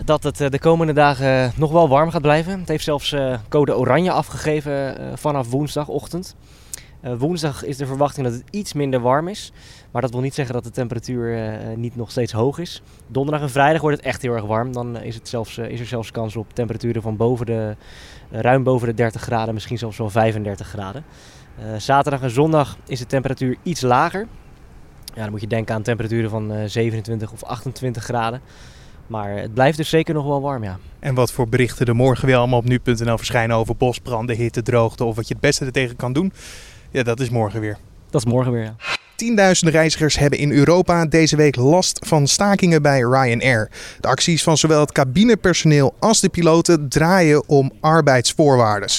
dat 0.05 0.23
het 0.23 0.41
eh, 0.41 0.49
de 0.49 0.59
komende 0.59 0.93
dagen 0.93 1.51
nog 1.55 1.71
wel 1.71 1.89
warm 1.89 2.09
gaat 2.09 2.21
blijven. 2.21 2.59
Het 2.59 2.67
heeft 2.67 2.83
zelfs 2.83 3.11
uh, 3.11 3.38
code 3.49 3.77
oranje 3.77 4.11
afgegeven 4.11 5.01
uh, 5.01 5.07
vanaf 5.15 5.49
woensdagochtend. 5.49 6.35
woensdag 7.17 7.63
is 7.63 7.77
de 7.77 7.85
verwachting 7.85 8.25
dat 8.25 8.35
het 8.35 8.43
iets 8.49 8.73
minder 8.73 8.99
warm 8.99 9.27
is. 9.27 9.51
Maar 9.91 10.01
dat 10.01 10.11
wil 10.11 10.21
niet 10.21 10.33
zeggen 10.33 10.53
dat 10.53 10.63
de 10.63 10.71
temperatuur 10.71 11.57
niet 11.75 11.95
nog 11.95 12.11
steeds 12.11 12.31
hoog 12.31 12.57
is. 12.57 12.81
Donderdag 13.07 13.41
en 13.41 13.49
vrijdag 13.49 13.81
wordt 13.81 13.97
het 13.97 14.05
echt 14.05 14.21
heel 14.21 14.33
erg 14.33 14.45
warm. 14.45 14.73
Dan 14.73 14.97
is, 15.01 15.15
het 15.15 15.29
zelfs, 15.29 15.57
is 15.57 15.79
er 15.79 15.85
zelfs 15.85 16.11
kans 16.11 16.35
op 16.35 16.53
temperaturen 16.53 17.01
van 17.01 17.17
boven 17.17 17.45
de, 17.45 17.75
ruim 18.29 18.63
boven 18.63 18.88
de 18.88 18.93
30 18.93 19.21
graden, 19.21 19.53
misschien 19.53 19.77
zelfs 19.77 19.97
wel 19.97 20.09
35 20.09 20.67
graden. 20.67 21.03
zaterdag 21.77 22.21
en 22.21 22.29
zondag 22.29 22.77
is 22.88 22.99
de 22.99 23.05
temperatuur 23.05 23.57
iets 23.63 23.81
lager. 23.81 24.27
Ja, 25.13 25.21
dan 25.21 25.31
moet 25.31 25.41
je 25.41 25.47
denken 25.47 25.75
aan 25.75 25.81
temperaturen 25.81 26.29
van 26.29 26.69
27 26.69 27.31
of 27.31 27.43
28 27.43 28.03
graden. 28.03 28.41
Maar 29.11 29.37
het 29.37 29.53
blijft 29.53 29.77
dus 29.77 29.89
zeker 29.89 30.13
nog 30.13 30.25
wel 30.25 30.41
warm, 30.41 30.63
ja. 30.63 30.77
En 30.99 31.15
wat 31.15 31.31
voor 31.31 31.49
berichten 31.49 31.85
er 31.85 31.95
morgen 31.95 32.25
weer 32.25 32.35
allemaal 32.35 32.59
op 32.59 32.65
nu.nl 32.65 33.17
verschijnen 33.17 33.55
over 33.55 33.75
bosbranden, 33.75 34.35
hitte, 34.35 34.61
droogte 34.61 35.03
of 35.03 35.15
wat 35.15 35.27
je 35.27 35.33
het 35.33 35.43
beste 35.43 35.65
er 35.65 35.71
tegen 35.71 35.95
kan 35.95 36.13
doen. 36.13 36.33
Ja, 36.91 37.03
dat 37.03 37.19
is 37.19 37.29
morgen 37.29 37.59
weer. 37.59 37.77
Dat 38.09 38.25
is 38.25 38.31
morgen 38.31 38.51
weer, 38.51 38.63
ja. 38.63 38.75
Tienduizenden 39.15 39.75
reizigers 39.75 40.17
hebben 40.17 40.39
in 40.39 40.51
Europa 40.51 41.05
deze 41.05 41.35
week 41.35 41.55
last 41.55 42.05
van 42.07 42.27
stakingen 42.27 42.81
bij 42.81 42.99
Ryanair. 42.99 43.71
De 43.99 44.07
acties 44.07 44.43
van 44.43 44.57
zowel 44.57 44.79
het 44.79 44.91
cabinepersoneel 44.91 45.95
als 45.99 46.19
de 46.19 46.29
piloten 46.29 46.89
draaien 46.89 47.47
om 47.47 47.71
arbeidsvoorwaarden. 47.79 48.89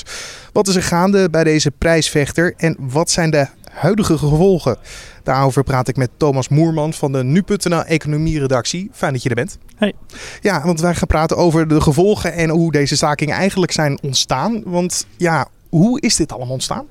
Wat 0.52 0.68
is 0.68 0.74
er 0.74 0.82
gaande 0.82 1.30
bij 1.30 1.44
deze 1.44 1.70
prijsvechter 1.70 2.54
en 2.56 2.76
wat 2.78 3.10
zijn 3.10 3.30
de 3.30 3.46
huidige 3.72 4.18
gevolgen? 4.18 4.76
Daarover 5.22 5.64
praat 5.64 5.88
ik 5.88 5.96
met 5.96 6.10
Thomas 6.16 6.48
Moerman 6.48 6.92
van 6.92 7.12
de 7.12 7.24
Nu.nl 7.24 7.84
economie-redactie. 7.84 8.90
Fijn 8.92 9.12
dat 9.12 9.22
je 9.22 9.28
er 9.28 9.34
bent. 9.34 9.58
Hey. 9.76 9.92
Ja, 10.40 10.64
want 10.64 10.80
wij 10.80 10.94
gaan 10.94 11.06
praten 11.06 11.36
over 11.36 11.68
de 11.68 11.80
gevolgen 11.80 12.32
en 12.32 12.50
hoe 12.50 12.72
deze 12.72 12.96
stakingen 12.96 13.34
eigenlijk 13.34 13.72
zijn 13.72 13.98
ontstaan. 14.02 14.62
Want 14.64 15.06
ja, 15.16 15.48
hoe 15.68 16.00
is 16.00 16.16
dit 16.16 16.32
allemaal 16.32 16.52
ontstaan? 16.52 16.86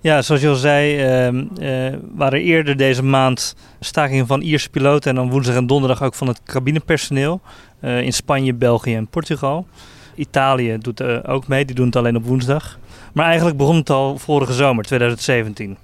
Ja, 0.00 0.22
zoals 0.22 0.40
je 0.40 0.48
al 0.48 0.54
zei, 0.54 0.94
uh, 1.28 1.42
uh, 1.90 1.98
waren 2.14 2.40
eerder 2.40 2.76
deze 2.76 3.02
maand 3.02 3.56
stakingen 3.80 4.26
van 4.26 4.40
Ierse 4.40 4.70
piloten 4.70 5.10
en 5.10 5.16
dan 5.16 5.30
woensdag 5.30 5.54
en 5.54 5.66
donderdag 5.66 6.02
ook 6.02 6.14
van 6.14 6.26
het 6.26 6.40
cabinepersoneel 6.44 7.40
uh, 7.80 8.00
in 8.00 8.12
Spanje, 8.12 8.54
België 8.54 8.94
en 8.94 9.06
Portugal. 9.06 9.66
Italië 10.14 10.78
doet 10.78 11.00
uh, 11.00 11.18
ook 11.26 11.48
mee, 11.48 11.64
die 11.64 11.74
doen 11.74 11.86
het 11.86 11.96
alleen 11.96 12.16
op 12.16 12.24
woensdag. 12.24 12.78
Maar 13.12 13.26
eigenlijk 13.26 13.56
begon 13.56 13.76
het 13.76 13.90
al 13.90 14.18
vorige 14.18 14.52
zomer, 14.52 14.84
2017. 14.84 15.76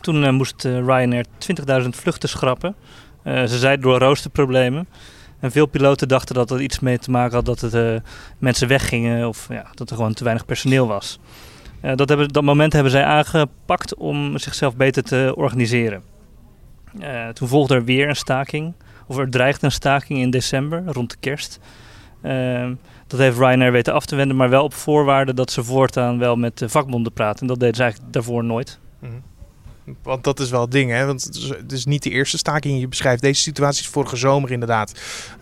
Toen 0.00 0.22
uh, 0.22 0.30
moest 0.30 0.64
uh, 0.64 0.78
Ryanair 0.78 1.24
20.000 1.82 1.88
vluchten 1.88 2.28
schrappen. 2.28 2.74
Uh, 3.24 3.44
ze 3.44 3.58
zeiden 3.58 3.84
door 3.84 3.98
roosterproblemen. 3.98 4.88
En 5.40 5.50
veel 5.50 5.66
piloten 5.66 6.08
dachten 6.08 6.34
dat 6.34 6.50
het 6.50 6.60
iets 6.60 6.80
mee 6.80 6.98
te 6.98 7.10
maken 7.10 7.34
had 7.34 7.44
dat 7.44 7.60
het, 7.60 8.02
mensen 8.38 8.68
weggingen 8.68 9.28
of 9.28 9.46
ja, 9.50 9.66
dat 9.74 9.90
er 9.90 9.96
gewoon 9.96 10.14
te 10.14 10.24
weinig 10.24 10.44
personeel 10.44 10.86
was. 10.86 11.18
dat, 11.94 12.08
hebben, 12.08 12.28
dat 12.28 12.42
moment 12.42 12.72
hebben 12.72 12.92
zij 12.92 13.04
aangepakt 13.04 13.94
om 13.94 14.38
zichzelf 14.38 14.76
beter 14.76 15.02
te 15.02 15.32
organiseren. 15.36 16.02
toen 17.32 17.48
volgde 17.48 17.74
er 17.74 17.84
weer 17.84 18.08
een 18.08 18.16
staking, 18.16 18.74
of 19.06 19.18
er 19.18 19.30
dreigde 19.30 19.66
een 19.66 19.72
staking 19.72 20.18
in 20.18 20.30
december, 20.30 20.82
rond 20.86 21.10
de 21.10 21.16
kerst. 21.20 21.60
Ehm, 22.22 22.74
dat 23.06 23.20
heeft 23.20 23.38
Ryanair 23.38 23.72
weten 23.72 23.94
af 23.94 24.06
te 24.06 24.16
wenden, 24.16 24.36
maar 24.36 24.50
wel 24.50 24.64
op 24.64 24.74
voorwaarde 24.74 25.34
dat 25.34 25.50
ze 25.50 25.64
voortaan 25.64 26.18
wel 26.18 26.36
met 26.36 26.58
de 26.58 26.68
vakbonden 26.68 27.12
praten. 27.12 27.40
En 27.40 27.46
dat 27.46 27.60
deden 27.60 27.74
ze 27.74 27.82
eigenlijk 27.82 28.12
daarvoor 28.12 28.44
nooit. 28.44 28.78
-hmm. 29.00 29.22
Want 30.02 30.24
dat 30.24 30.40
is 30.40 30.50
wel 30.50 30.60
het 30.60 30.70
ding, 30.70 30.90
hè? 30.90 31.06
Want 31.06 31.24
het 31.58 31.72
is, 31.72 31.84
niet 31.84 32.02
de 32.02 32.10
eerste 32.10 32.38
staking. 32.38 32.80
Je 32.80 32.88
beschrijft 32.88 33.22
deze 33.22 33.40
situaties 33.40 33.88
vorige 33.88 34.16
zomer 34.16 34.50
inderdaad 34.50 34.92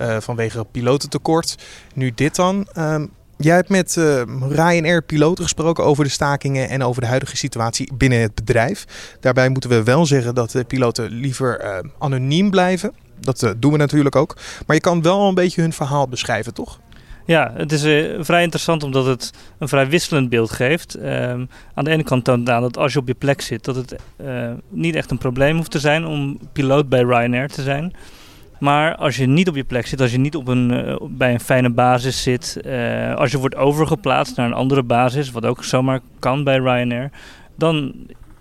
uh, 0.01 0.17
vanwege 0.21 0.65
pilotentekort. 0.71 1.57
Nu 1.95 2.13
dit 2.15 2.35
dan. 2.35 2.69
Um, 2.79 3.11
jij 3.37 3.55
hebt 3.55 3.69
met 3.69 3.97
uh, 3.97 4.23
Ryanair 4.49 5.03
piloten 5.03 5.45
gesproken 5.45 5.85
over 5.85 6.05
de 6.05 6.11
stakingen 6.11 6.69
en 6.69 6.83
over 6.83 7.01
de 7.01 7.09
huidige 7.09 7.37
situatie 7.37 7.93
binnen 7.95 8.21
het 8.21 8.35
bedrijf. 8.35 8.85
Daarbij 9.21 9.49
moeten 9.49 9.71
we 9.71 9.83
wel 9.83 10.07
zeggen 10.07 10.35
dat 10.35 10.51
de 10.51 10.65
piloten 10.65 11.11
liever 11.11 11.65
uh, 11.65 11.91
anoniem 11.99 12.51
blijven. 12.51 12.93
Dat 13.21 13.55
doen 13.59 13.73
we 13.73 13.79
natuurlijk 13.79 14.17
ook. 14.17 14.37
Maar 14.67 14.77
je 14.77 14.83
kan 14.83 15.03
wel 15.03 15.29
een 15.29 15.35
beetje 15.35 15.61
hun 15.61 15.73
verhaal 15.73 16.09
beschrijven, 16.09 16.55
toch? 16.55 16.81
Ja, 17.27 17.53
het 17.55 17.73
is 17.73 17.85
uh, 17.85 18.23
vrij 18.25 18.43
interessant 18.43 18.83
omdat 18.83 19.07
het 19.07 19.33
een 19.59 19.69
vrij 19.69 19.89
wisselend 19.89 20.29
beeld 20.29 20.51
geeft. 20.51 20.97
Um, 20.97 21.49
aan 21.75 21.85
de 21.85 21.91
ene 21.91 22.03
kant 22.03 22.25
toont 22.25 22.39
het 22.39 22.57
aan 22.57 22.63
dat 22.63 22.77
als 22.77 22.93
je 22.93 22.99
op 22.99 23.07
je 23.07 23.15
plek 23.15 23.41
zit, 23.41 23.65
dat 23.65 23.77
het 23.77 23.97
uh, 24.25 24.51
niet 24.69 24.95
echt 24.95 25.11
een 25.11 25.19
probleem 25.19 25.57
hoeft 25.57 25.71
te 25.71 25.79
zijn 25.79 26.07
om 26.07 26.39
piloot 26.53 26.89
bij 26.89 27.03
Ryanair 27.03 27.49
te 27.49 27.63
zijn. 27.63 27.93
Maar 28.59 28.97
als 28.97 29.17
je 29.17 29.27
niet 29.27 29.49
op 29.49 29.57
je 29.57 29.65
plek 29.65 29.87
zit, 29.87 30.01
als 30.01 30.13
je 30.13 30.19
niet 30.19 30.37
op 30.37 30.49
een, 30.49 30.73
uh, 30.73 30.97
bij 31.09 31.33
een 31.33 31.41
fijne 31.41 31.71
basis 31.71 32.23
zit, 32.23 32.61
als 33.17 33.31
je 33.31 33.39
wordt 33.39 33.57
overgeplaatst 33.57 34.37
naar 34.37 34.47
een 34.47 34.53
andere 34.53 34.83
basis, 34.83 35.31
wat 35.31 35.45
ook 35.45 35.65
zomaar 35.65 36.01
kan 36.19 36.45
bij 36.45 36.57
Ryanair, 36.57 37.11
dan 37.57 37.95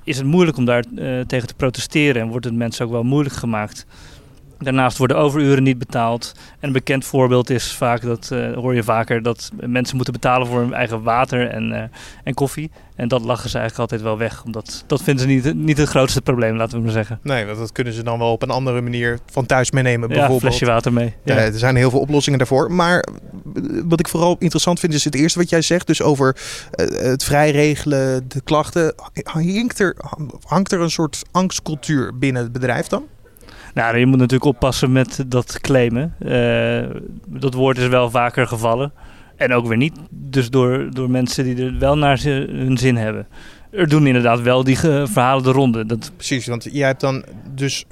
is 0.03 0.17
het 0.17 0.25
moeilijk 0.25 0.57
om 0.57 0.65
daar 0.65 0.83
tegen 1.27 1.47
te 1.47 1.55
protesteren 1.55 2.21
en 2.21 2.27
wordt 2.27 2.45
het 2.45 2.55
mensen 2.55 2.85
ook 2.85 2.91
wel 2.91 3.03
moeilijk 3.03 3.35
gemaakt. 3.35 3.85
Daarnaast 4.63 4.97
worden 4.97 5.17
overuren 5.17 5.63
niet 5.63 5.77
betaald. 5.77 6.31
En 6.35 6.67
een 6.67 6.71
bekend 6.71 7.05
voorbeeld 7.05 7.49
is 7.49 7.73
vaak, 7.73 8.01
dat 8.01 8.29
uh, 8.33 8.53
hoor 8.53 8.75
je 8.75 8.83
vaker, 8.83 9.21
dat 9.21 9.51
mensen 9.59 9.95
moeten 9.95 10.13
betalen 10.13 10.47
voor 10.47 10.59
hun 10.59 10.73
eigen 10.73 11.03
water 11.03 11.49
en, 11.49 11.71
uh, 11.71 11.81
en 12.23 12.33
koffie. 12.33 12.71
En 12.95 13.07
dat 13.07 13.21
lachen 13.21 13.49
ze 13.49 13.57
eigenlijk 13.57 13.91
altijd 13.91 14.09
wel 14.09 14.17
weg. 14.17 14.43
Omdat 14.43 14.83
dat 14.87 15.03
vinden 15.03 15.23
ze 15.23 15.29
niet, 15.29 15.53
niet 15.55 15.77
het 15.77 15.89
grootste 15.89 16.21
probleem, 16.21 16.55
laten 16.55 16.77
we 16.77 16.83
maar 16.83 16.93
zeggen. 16.93 17.19
Nee, 17.23 17.45
want 17.45 17.57
dat 17.57 17.71
kunnen 17.71 17.93
ze 17.93 18.03
dan 18.03 18.19
wel 18.19 18.31
op 18.31 18.41
een 18.41 18.49
andere 18.49 18.81
manier 18.81 19.19
van 19.31 19.45
thuis 19.45 19.71
meenemen. 19.71 20.09
Bijvoorbeeld. 20.09 20.41
Ja, 20.41 20.47
flesje 20.47 20.65
water 20.65 20.93
mee. 20.93 21.13
Ja. 21.23 21.35
er 21.35 21.57
zijn 21.57 21.75
heel 21.75 21.89
veel 21.89 21.99
oplossingen 21.99 22.39
daarvoor. 22.39 22.71
Maar 22.71 23.05
wat 23.85 23.99
ik 23.99 24.07
vooral 24.07 24.35
interessant 24.39 24.79
vind 24.79 24.93
is 24.93 25.03
het 25.03 25.15
eerste 25.15 25.39
wat 25.39 25.49
jij 25.49 25.61
zegt. 25.61 25.87
Dus 25.87 26.01
over 26.01 26.37
het 26.91 27.23
vrijregelen, 27.23 28.25
de 28.27 28.41
klachten. 28.41 28.93
Hangt 29.23 29.79
er, 29.79 29.95
hangt 30.43 30.71
er 30.71 30.81
een 30.81 30.91
soort 30.91 31.21
angstcultuur 31.31 32.17
binnen 32.17 32.43
het 32.43 32.51
bedrijf 32.51 32.87
dan? 32.87 33.03
Nou, 33.73 33.97
je 33.97 34.05
moet 34.05 34.17
natuurlijk 34.17 34.55
oppassen 34.55 34.91
met 34.91 35.23
dat 35.27 35.59
claimen. 35.59 36.15
Uh, 36.19 37.01
dat 37.27 37.53
woord 37.53 37.77
is 37.77 37.87
wel 37.87 38.09
vaker 38.09 38.47
gevallen. 38.47 38.93
En 39.35 39.53
ook 39.53 39.67
weer 39.67 39.77
niet. 39.77 39.99
Dus 40.09 40.49
door, 40.49 40.87
door 40.89 41.09
mensen 41.09 41.43
die 41.43 41.65
er 41.65 41.79
wel 41.79 41.97
naar 41.97 42.21
hun 42.23 42.77
zin 42.77 42.95
hebben. 42.95 43.27
Er 43.71 43.87
doen 43.87 44.07
inderdaad 44.07 44.41
wel 44.41 44.63
die 44.63 44.77
verhalen 44.77 45.43
de 45.43 45.51
ronde. 45.51 45.85
Dat... 45.85 46.11
Precies, 46.15 46.47
want 46.47 46.67
jij 46.71 46.87
hebt 46.87 47.01
dan 47.01 47.25
dus 47.55 47.85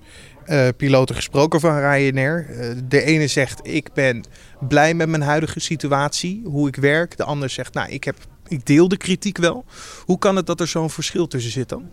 uh, 0.48 0.68
piloten 0.78 1.16
gesproken 1.16 1.60
van 1.60 1.78
Ryanair. 1.78 2.48
Uh, 2.50 2.66
de 2.88 3.04
ene 3.04 3.28
zegt, 3.28 3.60
ik 3.64 3.94
ben 3.94 4.24
blij 4.60 4.94
met 4.94 5.10
mijn 5.10 5.22
huidige 5.22 5.60
situatie, 5.60 6.42
hoe 6.46 6.68
ik 6.68 6.76
werk. 6.76 7.18
De 7.18 7.24
ander 7.24 7.50
zegt, 7.50 7.74
nou, 7.74 7.90
ik, 7.90 8.04
heb, 8.04 8.16
ik 8.48 8.66
deel 8.66 8.88
de 8.88 8.98
kritiek 8.98 9.38
wel. 9.38 9.66
Hoe 10.06 10.18
kan 10.18 10.36
het 10.36 10.46
dat 10.46 10.60
er 10.60 10.68
zo'n 10.68 10.90
verschil 10.90 11.28
tussen 11.28 11.52
zit 11.52 11.70
dan? 11.70 11.90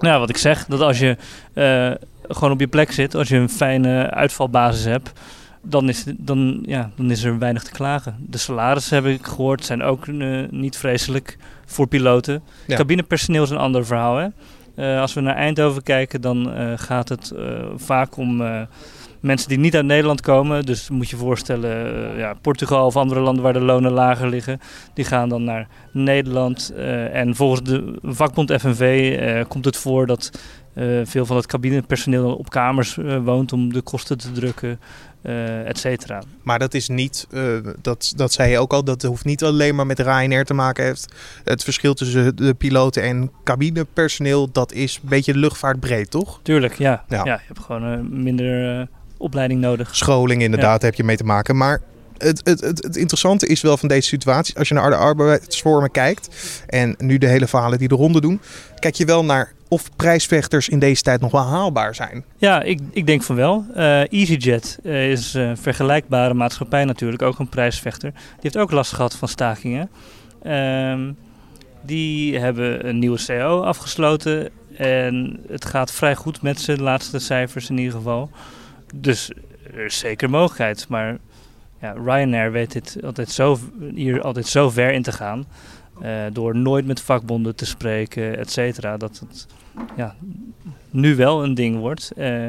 Nou, 0.00 0.20
wat 0.20 0.28
ik 0.28 0.36
zeg, 0.36 0.66
dat 0.66 0.80
als 0.80 0.98
je 0.98 1.16
uh, 1.54 2.08
gewoon 2.30 2.52
op 2.52 2.60
je 2.60 2.68
plek 2.68 2.92
zit, 2.92 3.14
als 3.14 3.28
je 3.28 3.36
een 3.36 3.48
fijne 3.48 4.10
uitvalbasis 4.10 4.84
hebt, 4.84 5.12
dan 5.62 5.88
is, 5.88 6.04
dan, 6.16 6.62
ja, 6.66 6.90
dan 6.96 7.10
is 7.10 7.24
er 7.24 7.38
weinig 7.38 7.62
te 7.62 7.70
klagen. 7.70 8.16
De 8.20 8.38
salarissen, 8.38 8.96
heb 8.96 9.06
ik 9.06 9.26
gehoord, 9.26 9.64
zijn 9.64 9.82
ook 9.82 10.06
uh, 10.06 10.48
niet 10.50 10.76
vreselijk 10.76 11.38
voor 11.66 11.86
piloten. 11.86 12.42
Ja. 12.66 12.76
Cabinepersoneel 12.76 13.42
is 13.42 13.50
een 13.50 13.56
ander 13.56 13.86
verhaal. 13.86 14.16
Hè? 14.16 14.28
Uh, 14.76 15.00
als 15.00 15.14
we 15.14 15.20
naar 15.20 15.34
Eindhoven 15.34 15.82
kijken, 15.82 16.20
dan 16.20 16.52
gaat 16.76 17.08
het 17.08 17.32
vaak 17.76 18.16
om 18.16 18.42
mensen 19.20 19.48
die 19.48 19.58
niet 19.58 19.76
uit 19.76 19.84
Nederland 19.84 20.20
komen. 20.20 20.66
Dus 20.66 20.90
moet 20.90 21.10
je 21.10 21.16
voorstellen, 21.16 22.16
ja, 22.16 22.34
Portugal 22.40 22.86
of 22.86 22.96
andere 22.96 23.20
landen 23.20 23.42
waar 23.42 23.52
de 23.52 23.60
lonen 23.60 23.92
lager 23.92 24.28
liggen. 24.28 24.60
Die 24.94 25.04
gaan 25.04 25.28
dan 25.28 25.44
naar 25.44 25.66
Nederland. 25.92 26.72
Uh, 26.76 27.14
en 27.14 27.34
volgens 27.34 27.62
de 27.62 27.98
vakbond 28.02 28.52
FNV 28.52 29.16
uh, 29.20 29.44
komt 29.48 29.64
het 29.64 29.76
voor 29.76 30.06
dat 30.06 30.30
veel 31.04 31.26
van 31.26 31.36
het 31.36 31.46
cabinepersoneel 31.46 32.34
op 32.34 32.50
kamers 32.50 32.98
woont 33.24 33.52
om 33.52 33.72
de 33.72 33.80
kosten 33.80 34.18
te 34.18 34.32
drukken. 34.32 34.80
Uh, 35.22 35.68
et 35.68 35.78
cetera. 35.78 36.22
Maar 36.42 36.58
dat 36.58 36.74
is 36.74 36.88
niet, 36.88 37.26
uh, 37.30 37.56
dat, 37.82 38.12
dat 38.16 38.32
zei 38.32 38.50
je 38.50 38.58
ook 38.58 38.72
al, 38.72 38.84
dat 38.84 39.02
hoeft 39.02 39.24
niet 39.24 39.44
alleen 39.44 39.74
maar 39.74 39.86
met 39.86 39.98
Ryanair 39.98 40.44
te 40.44 40.54
maken 40.54 40.84
heeft. 40.84 41.14
Het 41.44 41.64
verschil 41.64 41.94
tussen 41.94 42.36
de 42.36 42.54
piloten 42.54 43.02
en 43.02 43.30
cabinepersoneel, 43.44 44.50
dat 44.52 44.72
is 44.72 45.00
een 45.02 45.08
beetje 45.08 45.34
luchtvaartbreed, 45.34 46.10
toch? 46.10 46.40
Tuurlijk, 46.42 46.74
ja. 46.74 47.04
ja. 47.08 47.24
ja 47.24 47.34
je 47.34 47.40
hebt 47.46 47.58
gewoon 47.58 47.92
uh, 47.92 47.98
minder 48.10 48.88
opleiding 49.16 49.60
nodig. 49.60 49.96
Scholing 49.96 50.42
inderdaad, 50.42 50.80
ja. 50.80 50.86
heb 50.86 50.96
je 50.96 51.04
mee 51.04 51.16
te 51.16 51.24
maken. 51.24 51.56
Maar 51.56 51.80
het, 52.24 52.40
het, 52.44 52.60
het, 52.60 52.96
interessante 52.96 53.46
is 53.46 53.60
wel 53.60 53.76
van 53.76 53.88
deze 53.88 54.08
situatie, 54.08 54.56
als 54.58 54.68
je 54.68 54.74
naar 54.74 54.90
de 54.90 54.96
arbeidsvormen 54.96 55.90
kijkt 55.90 56.28
en 56.66 56.94
nu 56.98 57.18
de 57.18 57.26
hele 57.26 57.46
verhalen 57.46 57.78
die 57.78 57.88
de 57.88 57.94
ronde 57.94 58.20
doen, 58.20 58.40
kijk 58.78 58.94
je 58.94 59.04
wel 59.04 59.24
naar 59.24 59.52
of 59.68 59.96
prijsvechters 59.96 60.68
in 60.68 60.78
deze 60.78 61.02
tijd 61.02 61.20
nog 61.20 61.32
wel 61.32 61.46
haalbaar 61.46 61.94
zijn. 61.94 62.24
Ja, 62.36 62.62
ik, 62.62 62.80
ik 62.90 63.06
denk 63.06 63.22
van 63.22 63.36
wel. 63.36 63.64
Uh, 63.76 64.12
EasyJet 64.12 64.78
uh, 64.82 65.10
is 65.10 65.34
een 65.34 65.56
vergelijkbare 65.56 66.34
maatschappij 66.34 66.84
natuurlijk, 66.84 67.22
ook 67.22 67.38
een 67.38 67.48
prijsvechter. 67.48 68.10
Die 68.10 68.40
heeft 68.40 68.56
ook 68.56 68.70
last 68.70 68.92
gehad 68.92 69.14
van 69.14 69.28
stakingen. 69.28 69.90
Uh, 70.46 71.08
die 71.82 72.38
hebben 72.38 72.88
een 72.88 72.98
nieuwe 72.98 73.18
CO 73.26 73.62
afgesloten 73.62 74.50
en 74.76 75.40
het 75.48 75.64
gaat 75.64 75.92
vrij 75.92 76.14
goed 76.14 76.42
met 76.42 76.60
ze, 76.60 76.76
de 76.76 76.82
laatste 76.82 77.18
cijfers 77.18 77.70
in 77.70 77.78
ieder 77.78 77.94
geval. 77.94 78.30
Dus 78.94 79.30
er 79.74 79.84
is 79.84 79.98
zeker 79.98 80.30
mogelijkheid. 80.30 80.88
Maar 80.88 81.18
ja, 81.80 81.92
Ryanair 82.04 82.52
weet 82.52 82.72
dit 82.72 82.96
altijd 83.04 83.30
zo, 83.30 83.58
hier 83.94 84.20
altijd 84.20 84.46
zo 84.46 84.70
ver 84.70 84.92
in 84.92 85.02
te 85.02 85.12
gaan. 85.12 85.46
Uh, 86.02 86.08
door 86.32 86.56
nooit 86.56 86.86
met 86.86 87.00
vakbonden 87.00 87.56
te 87.56 87.66
spreken, 87.66 88.38
et 88.38 88.50
cetera. 88.50 88.96
Dat 88.96 89.18
het 89.28 89.46
ja, 89.96 90.14
nu 90.90 91.16
wel 91.16 91.44
een 91.44 91.54
ding 91.54 91.78
wordt. 91.78 92.12
Uh, 92.16 92.48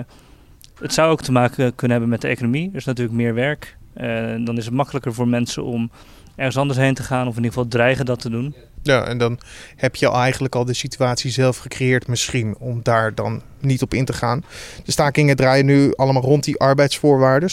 het 0.79 0.93
zou 0.93 1.11
ook 1.11 1.21
te 1.21 1.31
maken 1.31 1.75
kunnen 1.75 1.91
hebben 1.91 2.09
met 2.09 2.21
de 2.21 2.27
economie. 2.27 2.69
Er 2.69 2.75
is 2.75 2.85
natuurlijk 2.85 3.17
meer 3.17 3.33
werk. 3.33 3.77
Uh, 3.97 4.45
dan 4.45 4.57
is 4.57 4.65
het 4.65 4.73
makkelijker 4.73 5.13
voor 5.13 5.27
mensen 5.27 5.63
om 5.63 5.91
ergens 6.35 6.57
anders 6.57 6.79
heen 6.79 6.93
te 6.93 7.03
gaan. 7.03 7.27
Of 7.27 7.37
in 7.37 7.43
ieder 7.43 7.51
geval 7.51 7.67
dreigen 7.67 8.05
dat 8.05 8.19
te 8.19 8.29
doen. 8.29 8.55
Ja, 8.83 9.03
en 9.03 9.17
dan 9.17 9.39
heb 9.75 9.95
je 9.95 10.11
eigenlijk 10.11 10.55
al 10.55 10.65
de 10.65 10.73
situatie 10.73 11.31
zelf 11.31 11.57
gecreëerd 11.57 12.07
misschien 12.07 12.55
om 12.59 12.79
daar 12.83 13.15
dan 13.15 13.41
niet 13.59 13.81
op 13.81 13.93
in 13.93 14.05
te 14.05 14.13
gaan. 14.13 14.43
De 14.83 14.91
stakingen 14.91 15.35
draaien 15.35 15.65
nu 15.65 15.93
allemaal 15.95 16.21
rond 16.21 16.43
die 16.43 16.59
arbeidsvoorwaarden. 16.59 17.49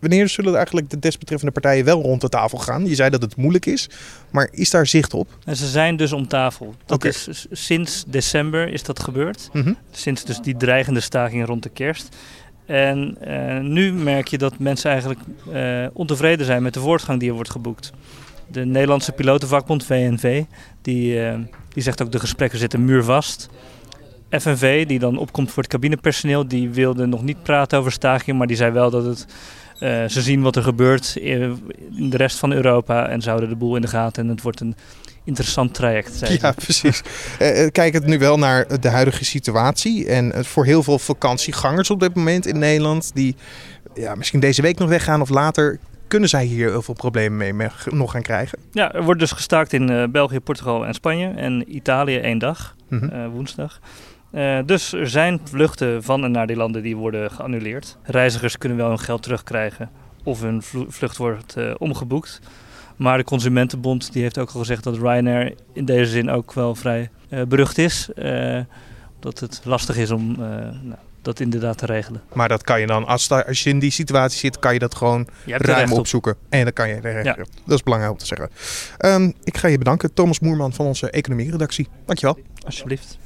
Wanneer 0.00 0.28
zullen 0.28 0.54
eigenlijk 0.54 0.90
de 0.90 0.98
desbetreffende 0.98 1.52
partijen 1.52 1.84
wel 1.84 2.02
rond 2.02 2.20
de 2.20 2.28
tafel 2.28 2.58
gaan? 2.58 2.86
Je 2.86 2.94
zei 2.94 3.10
dat 3.10 3.22
het 3.22 3.36
moeilijk 3.36 3.66
is, 3.66 3.88
maar 4.30 4.48
is 4.52 4.70
daar 4.70 4.86
zicht 4.86 5.14
op? 5.14 5.38
En 5.44 5.56
ze 5.56 5.66
zijn 5.66 5.96
dus 5.96 6.12
om 6.12 6.28
tafel. 6.28 6.74
Dat 6.86 6.96
okay. 6.96 7.10
is, 7.10 7.46
sinds 7.50 8.04
december 8.06 8.68
is 8.68 8.82
dat 8.82 9.00
gebeurd. 9.00 9.48
Mm 9.52 9.62
-hmm. 9.62 9.76
Sinds 9.90 10.24
dus 10.24 10.40
die 10.40 10.56
dreigende 10.56 11.00
staking 11.00 11.46
rond 11.46 11.62
de 11.62 11.68
kerst. 11.68 12.16
En 12.66 13.18
uh, 13.26 13.58
nu 13.58 13.92
merk 13.92 14.28
je 14.28 14.38
dat 14.38 14.58
mensen 14.58 14.90
eigenlijk 14.90 15.20
uh, 15.52 15.86
ontevreden 15.92 16.46
zijn 16.46 16.62
met 16.62 16.74
de 16.74 16.80
voortgang 16.80 17.20
die 17.20 17.28
er 17.28 17.34
wordt 17.34 17.50
geboekt 17.50 17.92
de 18.50 18.64
Nederlandse 18.64 19.12
pilotenvakbond 19.12 19.84
VNV, 19.84 20.44
die, 20.82 21.14
uh, 21.14 21.34
die 21.68 21.82
zegt 21.82 22.02
ook 22.02 22.12
de 22.12 22.18
gesprekken 22.18 22.58
zitten 22.58 22.84
muurvast. 22.84 23.48
FNV, 24.30 24.86
die 24.86 24.98
dan 24.98 25.18
opkomt 25.18 25.50
voor 25.50 25.62
het 25.62 25.72
cabinepersoneel, 25.72 26.48
die 26.48 26.70
wilde 26.70 27.06
nog 27.06 27.22
niet 27.22 27.42
praten 27.42 27.78
over 27.78 27.92
staking, 27.92 28.38
maar 28.38 28.46
die 28.46 28.56
zei 28.56 28.72
wel 28.72 28.90
dat 28.90 29.04
het, 29.04 29.26
uh, 29.80 30.04
ze 30.04 30.22
zien 30.22 30.42
wat 30.42 30.56
er 30.56 30.62
gebeurt 30.62 31.16
in 31.16 32.10
de 32.10 32.16
rest 32.16 32.38
van 32.38 32.52
Europa 32.52 33.08
en 33.08 33.22
zouden 33.22 33.48
de 33.48 33.56
boel 33.56 33.76
in 33.76 33.82
de 33.82 33.88
gaten 33.88 34.22
en 34.22 34.28
het 34.28 34.42
wordt 34.42 34.60
een 34.60 34.76
interessant 35.24 35.74
traject. 35.74 36.14
Zei 36.14 36.38
ja, 36.40 36.52
precies. 36.52 37.02
Uh, 37.42 37.66
kijk 37.80 37.92
het 37.92 38.06
nu 38.06 38.18
wel 38.18 38.38
naar 38.38 38.80
de 38.80 38.88
huidige 38.88 39.24
situatie 39.24 40.06
en 40.06 40.44
voor 40.44 40.64
heel 40.64 40.82
veel 40.82 40.98
vakantiegangers 40.98 41.90
op 41.90 42.00
dit 42.00 42.14
moment 42.14 42.46
in 42.46 42.58
Nederland 42.58 43.10
die 43.14 43.36
ja, 43.94 44.14
misschien 44.14 44.40
deze 44.40 44.62
week 44.62 44.78
nog 44.78 44.88
weggaan 44.88 45.20
of 45.20 45.28
later 45.28 45.78
kunnen 46.08 46.28
zij 46.28 46.44
hier 46.44 46.70
heel 46.70 46.82
veel 46.82 46.94
problemen 46.94 47.56
mee 47.56 47.68
nog 47.90 48.10
gaan 48.10 48.22
krijgen? 48.22 48.58
Ja, 48.72 48.92
er 48.92 49.02
wordt 49.02 49.20
dus 49.20 49.32
gestaakt 49.32 49.72
in 49.72 49.90
uh, 49.90 50.04
België, 50.10 50.40
Portugal 50.40 50.86
en 50.86 50.94
Spanje. 50.94 51.28
En 51.28 51.76
Italië 51.76 52.18
één 52.18 52.38
dag, 52.38 52.76
mm 52.88 52.98
-hmm. 52.98 53.20
uh, 53.20 53.28
woensdag. 53.28 53.80
Uh, 54.32 54.58
dus 54.66 54.92
er 54.92 55.08
zijn 55.08 55.40
vluchten 55.44 56.02
van 56.02 56.24
en 56.24 56.30
naar 56.30 56.46
die 56.46 56.56
landen 56.56 56.82
die 56.82 56.96
worden 56.96 57.30
geannuleerd. 57.30 57.96
Reizigers 58.02 58.58
kunnen 58.58 58.78
wel 58.78 58.88
hun 58.88 58.98
geld 58.98 59.22
terugkrijgen 59.22 59.90
of 60.24 60.40
hun 60.40 60.62
vlucht 60.88 61.16
wordt 61.16 61.56
omgeboekt. 61.78 62.40
Maar 62.96 63.18
de 63.18 63.24
Consumentenbond 63.24 64.12
die 64.12 64.22
heeft 64.22 64.38
ook 64.38 64.50
al 64.50 64.60
gezegd 64.60 64.84
dat 64.84 64.96
Ryanair 64.96 65.54
in 65.72 65.84
deze 65.84 66.10
zin 66.10 66.30
ook 66.30 66.52
wel 66.52 66.74
vrij 66.74 67.10
berucht 67.48 67.78
is. 67.78 68.08
dat 69.20 69.38
het 69.40 69.60
lastig 69.64 69.96
is 69.96 70.10
om 70.10 70.36
nou, 70.36 70.96
dat 71.22 71.40
inderdaad 71.40 71.78
te 71.78 71.86
regelen. 71.86 72.22
Maar 72.32 72.48
dat 72.48 72.62
kan 72.62 72.80
je 72.80 72.86
dan, 72.86 73.06
als, 73.06 73.30
als 73.30 73.62
je 73.62 73.70
in 73.70 73.78
die 73.78 73.90
situatie 73.90 74.38
zit, 74.38 74.58
kan 74.58 74.72
je 74.72 74.78
dat 74.78 74.94
gewoon 74.94 75.28
ruim 75.46 75.92
opzoeken. 75.92 76.32
Op. 76.32 76.38
En 76.48 76.62
dan 76.62 76.72
kan 76.72 76.88
je 76.88 77.00
regelen. 77.00 77.24
Ja. 77.24 77.36
Dat 77.64 77.76
is 77.78 77.82
belangrijk 77.82 78.12
om 78.12 78.18
te 78.18 78.26
zeggen. 78.26 78.50
Um, 78.98 79.34
ik 79.44 79.56
ga 79.56 79.68
je 79.68 79.78
bedanken, 79.78 80.14
Thomas 80.14 80.40
Moerman 80.40 80.72
van 80.72 80.86
onze 80.86 81.10
economie-redactie. 81.10 81.88
Dankjewel. 82.06 82.38
Alsjeblieft. 82.64 83.18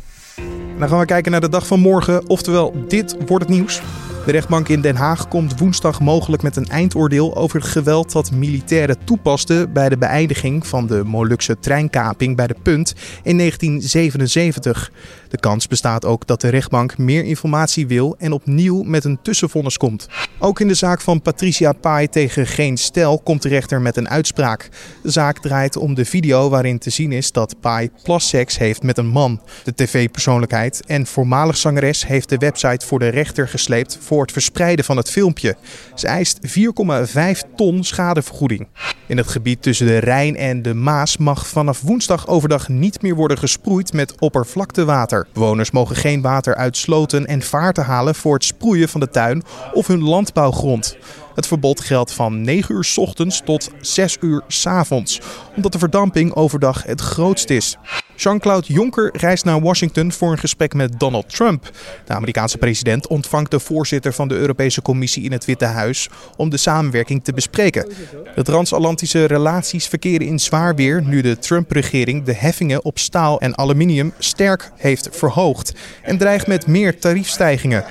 Dan 0.78 0.88
gaan 0.88 0.98
we 0.98 1.04
kijken 1.04 1.32
naar 1.32 1.40
de 1.40 1.48
dag 1.48 1.66
van 1.66 1.80
morgen. 1.80 2.28
Oftewel, 2.28 2.84
dit 2.88 3.16
wordt 3.26 3.44
het 3.44 3.54
nieuws. 3.54 3.82
De 4.26 4.32
rechtbank 4.32 4.68
in 4.68 4.80
Den 4.80 4.96
Haag 4.96 5.28
komt 5.28 5.58
woensdag 5.58 6.00
mogelijk 6.00 6.42
met 6.42 6.56
een 6.56 6.68
eindoordeel 6.68 7.36
over 7.36 7.60
het 7.60 7.68
geweld 7.68 8.12
dat 8.12 8.30
militairen 8.30 9.04
toepasten 9.04 9.72
bij 9.72 9.88
de 9.88 9.98
beëindiging 9.98 10.66
van 10.66 10.86
de 10.86 11.02
Molukse 11.04 11.58
treinkaping 11.58 12.36
bij 12.36 12.46
de 12.46 12.56
Punt 12.62 12.94
in 13.22 13.38
1977. 13.38 14.92
De 15.28 15.40
kans 15.40 15.66
bestaat 15.66 16.04
ook 16.04 16.26
dat 16.26 16.40
de 16.40 16.48
rechtbank 16.48 16.98
meer 16.98 17.24
informatie 17.24 17.86
wil 17.86 18.14
en 18.18 18.32
opnieuw 18.32 18.82
met 18.82 19.04
een 19.04 19.18
tussenvonnis 19.22 19.76
komt. 19.76 20.08
Ook 20.38 20.60
in 20.60 20.68
de 20.68 20.74
zaak 20.74 21.00
van 21.00 21.22
Patricia 21.22 21.72
Pai 21.72 22.08
tegen 22.08 22.46
Geen 22.46 22.76
Stel 22.76 23.18
komt 23.18 23.42
de 23.42 23.48
rechter 23.48 23.80
met 23.80 23.96
een 23.96 24.08
uitspraak. 24.08 24.68
De 25.02 25.10
zaak 25.10 25.38
draait 25.38 25.76
om 25.76 25.94
de 25.94 26.04
video 26.04 26.48
waarin 26.48 26.78
te 26.78 26.90
zien 26.90 27.12
is 27.12 27.32
dat 27.32 27.60
Pai 27.60 27.90
plasseks 28.02 28.58
heeft 28.58 28.82
met 28.82 28.98
een 28.98 29.08
man. 29.08 29.40
De 29.64 29.74
tv-persoonlijkheid 29.74 30.82
en 30.86 31.06
voormalig 31.06 31.56
zangeres 31.56 32.06
heeft 32.06 32.28
de 32.28 32.38
website 32.38 32.86
voor 32.86 32.98
de 32.98 33.08
rechter 33.08 33.48
gesleept 33.48 33.98
voor 34.12 34.22
het 34.22 34.32
verspreiden 34.32 34.84
van 34.84 34.96
het 34.96 35.10
filmpje. 35.10 35.56
Ze 35.94 36.06
eist 36.06 36.38
4,5 36.46 37.54
ton 37.56 37.84
schadevergoeding. 37.84 38.68
In 39.06 39.16
het 39.16 39.28
gebied 39.28 39.62
tussen 39.62 39.86
de 39.86 39.98
Rijn 39.98 40.36
en 40.36 40.62
de 40.62 40.74
Maas 40.74 41.16
mag 41.16 41.46
vanaf 41.46 41.80
woensdag 41.80 42.28
overdag 42.28 42.68
niet 42.68 43.02
meer 43.02 43.14
worden 43.14 43.38
gesproeid 43.38 43.92
met 43.92 44.20
oppervlaktewater. 44.20 45.26
Bewoners 45.32 45.70
mogen 45.70 45.96
geen 45.96 46.22
water 46.22 46.54
uit 46.54 46.76
sloten 46.76 47.26
en 47.26 47.42
vaarten 47.42 47.84
halen 47.84 48.14
voor 48.14 48.34
het 48.34 48.44
sproeien 48.44 48.88
van 48.88 49.00
de 49.00 49.08
tuin 49.08 49.42
of 49.72 49.86
hun 49.86 50.02
landbouwgrond. 50.02 50.96
Het 51.34 51.46
verbod 51.46 51.80
geldt 51.80 52.12
van 52.12 52.40
9 52.40 52.74
uur 52.74 52.84
s 52.84 52.98
ochtends 52.98 53.40
tot 53.44 53.70
6 53.80 54.16
uur 54.20 54.42
s 54.48 54.66
avonds, 54.66 55.20
omdat 55.56 55.72
de 55.72 55.78
verdamping 55.78 56.34
overdag 56.34 56.82
het 56.82 57.00
grootst 57.00 57.50
is. 57.50 57.76
Jean-Claude 58.16 58.72
Juncker 58.72 59.10
reist 59.16 59.44
naar 59.44 59.60
Washington 59.60 60.12
voor 60.12 60.32
een 60.32 60.38
gesprek 60.38 60.74
met 60.74 61.00
Donald 61.00 61.28
Trump. 61.28 61.70
De 62.06 62.12
Amerikaanse 62.12 62.58
president 62.58 63.06
ontvangt 63.06 63.50
de 63.50 63.60
voorzitter 63.60 64.12
van 64.12 64.28
de 64.28 64.34
Europese 64.34 64.82
Commissie 64.82 65.24
in 65.24 65.32
het 65.32 65.44
Witte 65.44 65.64
Huis 65.64 66.08
om 66.36 66.50
de 66.50 66.56
samenwerking 66.56 67.24
te 67.24 67.32
bespreken. 67.32 67.88
De 68.34 68.42
transatlantische 68.42 69.24
relaties 69.24 69.86
verkeren 69.86 70.26
in 70.26 70.38
zwaar 70.38 70.74
weer 70.74 71.02
nu 71.02 71.20
de 71.20 71.38
Trump-regering 71.38 72.24
de 72.24 72.34
heffingen 72.34 72.84
op 72.84 72.98
staal 72.98 73.40
en 73.40 73.58
aluminium 73.58 74.12
sterk 74.18 74.72
heeft 74.76 75.08
verhoogd 75.10 75.72
en 76.02 76.18
dreigt 76.18 76.46
met 76.46 76.66
meer 76.66 76.98
tariefstijgingen. 76.98 77.84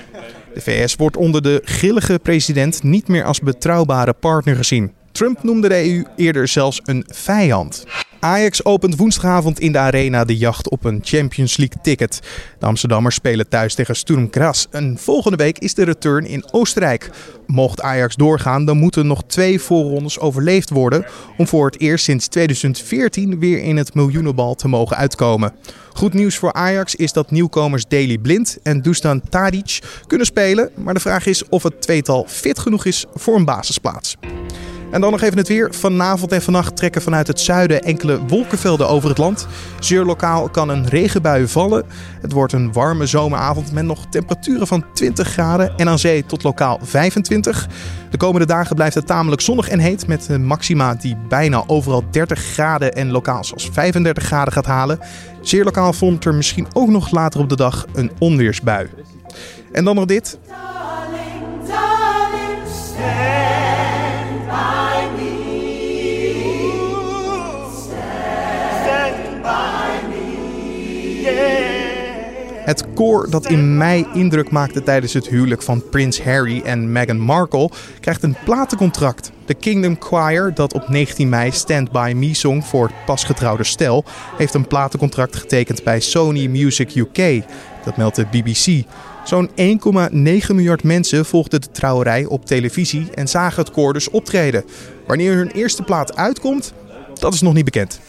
De 0.53 0.61
VS 0.61 0.95
wordt 0.95 1.17
onder 1.17 1.41
de 1.41 1.61
grillige 1.65 2.19
president 2.23 2.83
niet 2.83 3.07
meer 3.07 3.23
als 3.23 3.39
betrouwbare 3.39 4.13
partner 4.13 4.55
gezien. 4.55 4.91
Trump 5.11 5.43
noemde 5.43 5.67
de 5.67 5.89
EU 5.89 6.03
eerder 6.15 6.47
zelfs 6.47 6.81
een 6.83 7.05
vijand. 7.07 7.85
Ajax 8.21 8.65
opent 8.65 8.95
woensdagavond 8.95 9.59
in 9.59 9.71
de 9.71 9.77
arena 9.77 10.25
de 10.25 10.37
jacht 10.37 10.69
op 10.69 10.85
een 10.85 10.99
Champions 11.03 11.57
League 11.57 11.81
ticket. 11.81 12.19
De 12.59 12.65
Amsterdammers 12.65 13.15
spelen 13.15 13.49
thuis 13.49 13.73
tegen 13.73 13.95
Sturm 13.95 14.27
Graz. 14.31 14.65
En 14.71 14.97
volgende 14.99 15.37
week 15.37 15.59
is 15.59 15.73
de 15.73 15.83
return 15.83 16.25
in 16.25 16.43
Oostenrijk. 16.51 17.09
Mocht 17.47 17.81
Ajax 17.81 18.15
doorgaan, 18.15 18.65
dan 18.65 18.77
moeten 18.77 19.07
nog 19.07 19.23
twee 19.27 19.59
voorrondes 19.59 20.19
overleefd 20.19 20.69
worden 20.69 21.05
om 21.37 21.47
voor 21.47 21.65
het 21.65 21.79
eerst 21.79 22.03
sinds 22.03 22.27
2014 22.27 23.39
weer 23.39 23.63
in 23.63 23.77
het 23.77 23.93
miljoenenbal 23.93 24.55
te 24.55 24.67
mogen 24.67 24.97
uitkomen. 24.97 25.53
Goed 25.93 26.13
nieuws 26.13 26.37
voor 26.37 26.53
Ajax 26.53 26.95
is 26.95 27.13
dat 27.13 27.31
nieuwkomers 27.31 27.87
Daley 27.87 28.17
Blind 28.17 28.57
en 28.63 28.81
Dusan 28.81 29.21
Tadic 29.29 29.79
kunnen 30.07 30.27
spelen, 30.27 30.69
maar 30.75 30.93
de 30.93 30.99
vraag 30.99 31.25
is 31.25 31.49
of 31.49 31.63
het 31.63 31.81
tweetal 31.81 32.25
fit 32.27 32.59
genoeg 32.59 32.85
is 32.85 33.05
voor 33.13 33.35
een 33.35 33.45
basisplaats. 33.45 34.17
En 34.91 35.01
dan 35.01 35.11
nog 35.11 35.21
even 35.21 35.37
het 35.37 35.47
weer. 35.47 35.73
Vanavond 35.73 36.31
en 36.31 36.41
vannacht 36.41 36.75
trekken 36.75 37.01
vanuit 37.01 37.27
het 37.27 37.39
zuiden 37.39 37.83
enkele 37.83 38.19
wolkenvelden 38.27 38.89
over 38.89 39.09
het 39.09 39.17
land. 39.17 39.47
Zeer 39.79 40.03
lokaal 40.03 40.49
kan 40.49 40.69
een 40.69 40.87
regenbui 40.87 41.47
vallen. 41.47 41.85
Het 42.21 42.31
wordt 42.31 42.53
een 42.53 42.73
warme 42.73 43.05
zomeravond 43.05 43.71
met 43.71 43.85
nog 43.85 44.05
temperaturen 44.09 44.67
van 44.67 44.85
20 44.93 45.27
graden 45.27 45.77
en 45.77 45.87
aan 45.87 45.99
zee 45.99 46.25
tot 46.25 46.43
lokaal 46.43 46.79
25. 46.83 47.67
De 48.09 48.17
komende 48.17 48.45
dagen 48.45 48.75
blijft 48.75 48.95
het 48.95 49.07
tamelijk 49.07 49.41
zonnig 49.41 49.69
en 49.69 49.79
heet 49.79 50.07
met 50.07 50.37
maxima 50.37 50.95
die 50.95 51.17
bijna 51.27 51.63
overal 51.67 52.03
30 52.11 52.39
graden 52.39 52.93
en 52.93 53.11
lokaal 53.11 53.43
zelfs 53.43 53.69
35 53.71 54.23
graden 54.23 54.53
gaat 54.53 54.65
halen. 54.65 54.99
Zeer 55.41 55.63
lokaal 55.63 55.93
vond 55.93 56.25
er 56.25 56.35
misschien 56.35 56.67
ook 56.73 56.89
nog 56.89 57.11
later 57.11 57.39
op 57.39 57.49
de 57.49 57.55
dag 57.55 57.85
een 57.93 58.11
onweersbui. 58.19 58.89
En 59.71 59.85
dan 59.85 59.95
nog 59.95 60.05
dit. 60.05 60.39
Het 72.71 72.85
koor 72.93 73.29
dat 73.29 73.45
in 73.45 73.77
mei 73.77 74.07
indruk 74.13 74.51
maakte 74.51 74.83
tijdens 74.83 75.13
het 75.13 75.27
huwelijk 75.27 75.61
van 75.61 75.89
prins 75.89 76.21
Harry 76.21 76.61
en 76.61 76.91
Meghan 76.91 77.19
Markle 77.19 77.69
krijgt 77.99 78.23
een 78.23 78.35
platencontract. 78.45 79.31
De 79.45 79.53
Kingdom 79.53 79.95
Choir, 79.99 80.53
dat 80.53 80.73
op 80.73 80.89
19 80.89 81.29
mei 81.29 81.51
Stand 81.51 81.91
By 81.91 82.13
Me 82.15 82.33
zong 82.33 82.65
voor 82.65 82.87
het 82.87 83.05
pasgetrouwde 83.05 83.63
stel, 83.63 84.03
heeft 84.37 84.53
een 84.53 84.67
platencontract 84.67 85.35
getekend 85.35 85.83
bij 85.83 85.99
Sony 85.99 86.47
Music 86.47 86.95
UK. 86.95 87.43
Dat 87.85 87.97
meldt 87.97 88.15
de 88.15 88.25
BBC. 88.31 88.85
Zo'n 89.23 89.49
1,9 89.49 90.55
miljard 90.55 90.83
mensen 90.83 91.25
volgden 91.25 91.61
de 91.61 91.71
trouwerij 91.71 92.25
op 92.25 92.45
televisie 92.45 93.07
en 93.15 93.27
zagen 93.27 93.63
het 93.63 93.71
koor 93.71 93.93
dus 93.93 94.09
optreden. 94.09 94.63
Wanneer 95.07 95.35
hun 95.35 95.51
eerste 95.51 95.83
plaat 95.83 96.15
uitkomt, 96.15 96.73
dat 97.13 97.33
is 97.33 97.41
nog 97.41 97.53
niet 97.53 97.65
bekend. 97.65 97.99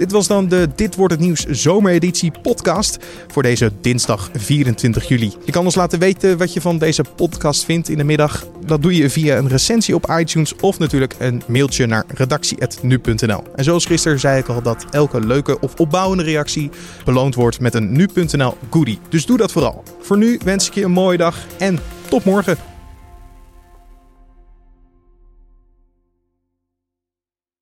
Dit 0.00 0.12
was 0.12 0.26
dan 0.26 0.48
de 0.48 0.68
Dit 0.74 0.96
wordt 0.96 1.12
het 1.12 1.22
nieuws 1.22 1.44
zomereditie 1.44 2.32
podcast 2.42 2.98
voor 3.28 3.42
deze 3.42 3.72
dinsdag 3.80 4.30
24 4.32 5.08
juli. 5.08 5.32
Je 5.44 5.52
kan 5.52 5.64
ons 5.64 5.74
laten 5.74 5.98
weten 5.98 6.38
wat 6.38 6.52
je 6.52 6.60
van 6.60 6.78
deze 6.78 7.04
podcast 7.16 7.64
vindt 7.64 7.88
in 7.88 7.96
de 7.96 8.04
middag. 8.04 8.46
Dat 8.64 8.82
doe 8.82 8.96
je 8.96 9.10
via 9.10 9.36
een 9.36 9.48
recensie 9.48 9.94
op 9.94 10.10
iTunes 10.18 10.56
of 10.56 10.78
natuurlijk 10.78 11.14
een 11.18 11.42
mailtje 11.46 11.86
naar 11.86 12.04
redactie.nu.nl. 12.14 13.42
En 13.54 13.64
zoals 13.64 13.86
gisteren 13.86 14.20
zei 14.20 14.38
ik 14.38 14.48
al 14.48 14.62
dat 14.62 14.84
elke 14.90 15.20
leuke 15.20 15.60
of 15.60 15.74
opbouwende 15.74 16.24
reactie 16.24 16.70
beloond 17.04 17.34
wordt 17.34 17.60
met 17.60 17.74
een 17.74 17.92
nu.nl 17.92 18.56
goodie. 18.70 18.98
Dus 19.08 19.26
doe 19.26 19.36
dat 19.36 19.52
vooral. 19.52 19.82
Voor 20.00 20.18
nu 20.18 20.40
wens 20.44 20.66
ik 20.66 20.74
je 20.74 20.84
een 20.84 20.90
mooie 20.90 21.18
dag 21.18 21.36
en 21.58 21.78
tot 22.08 22.24
morgen. 22.24 22.69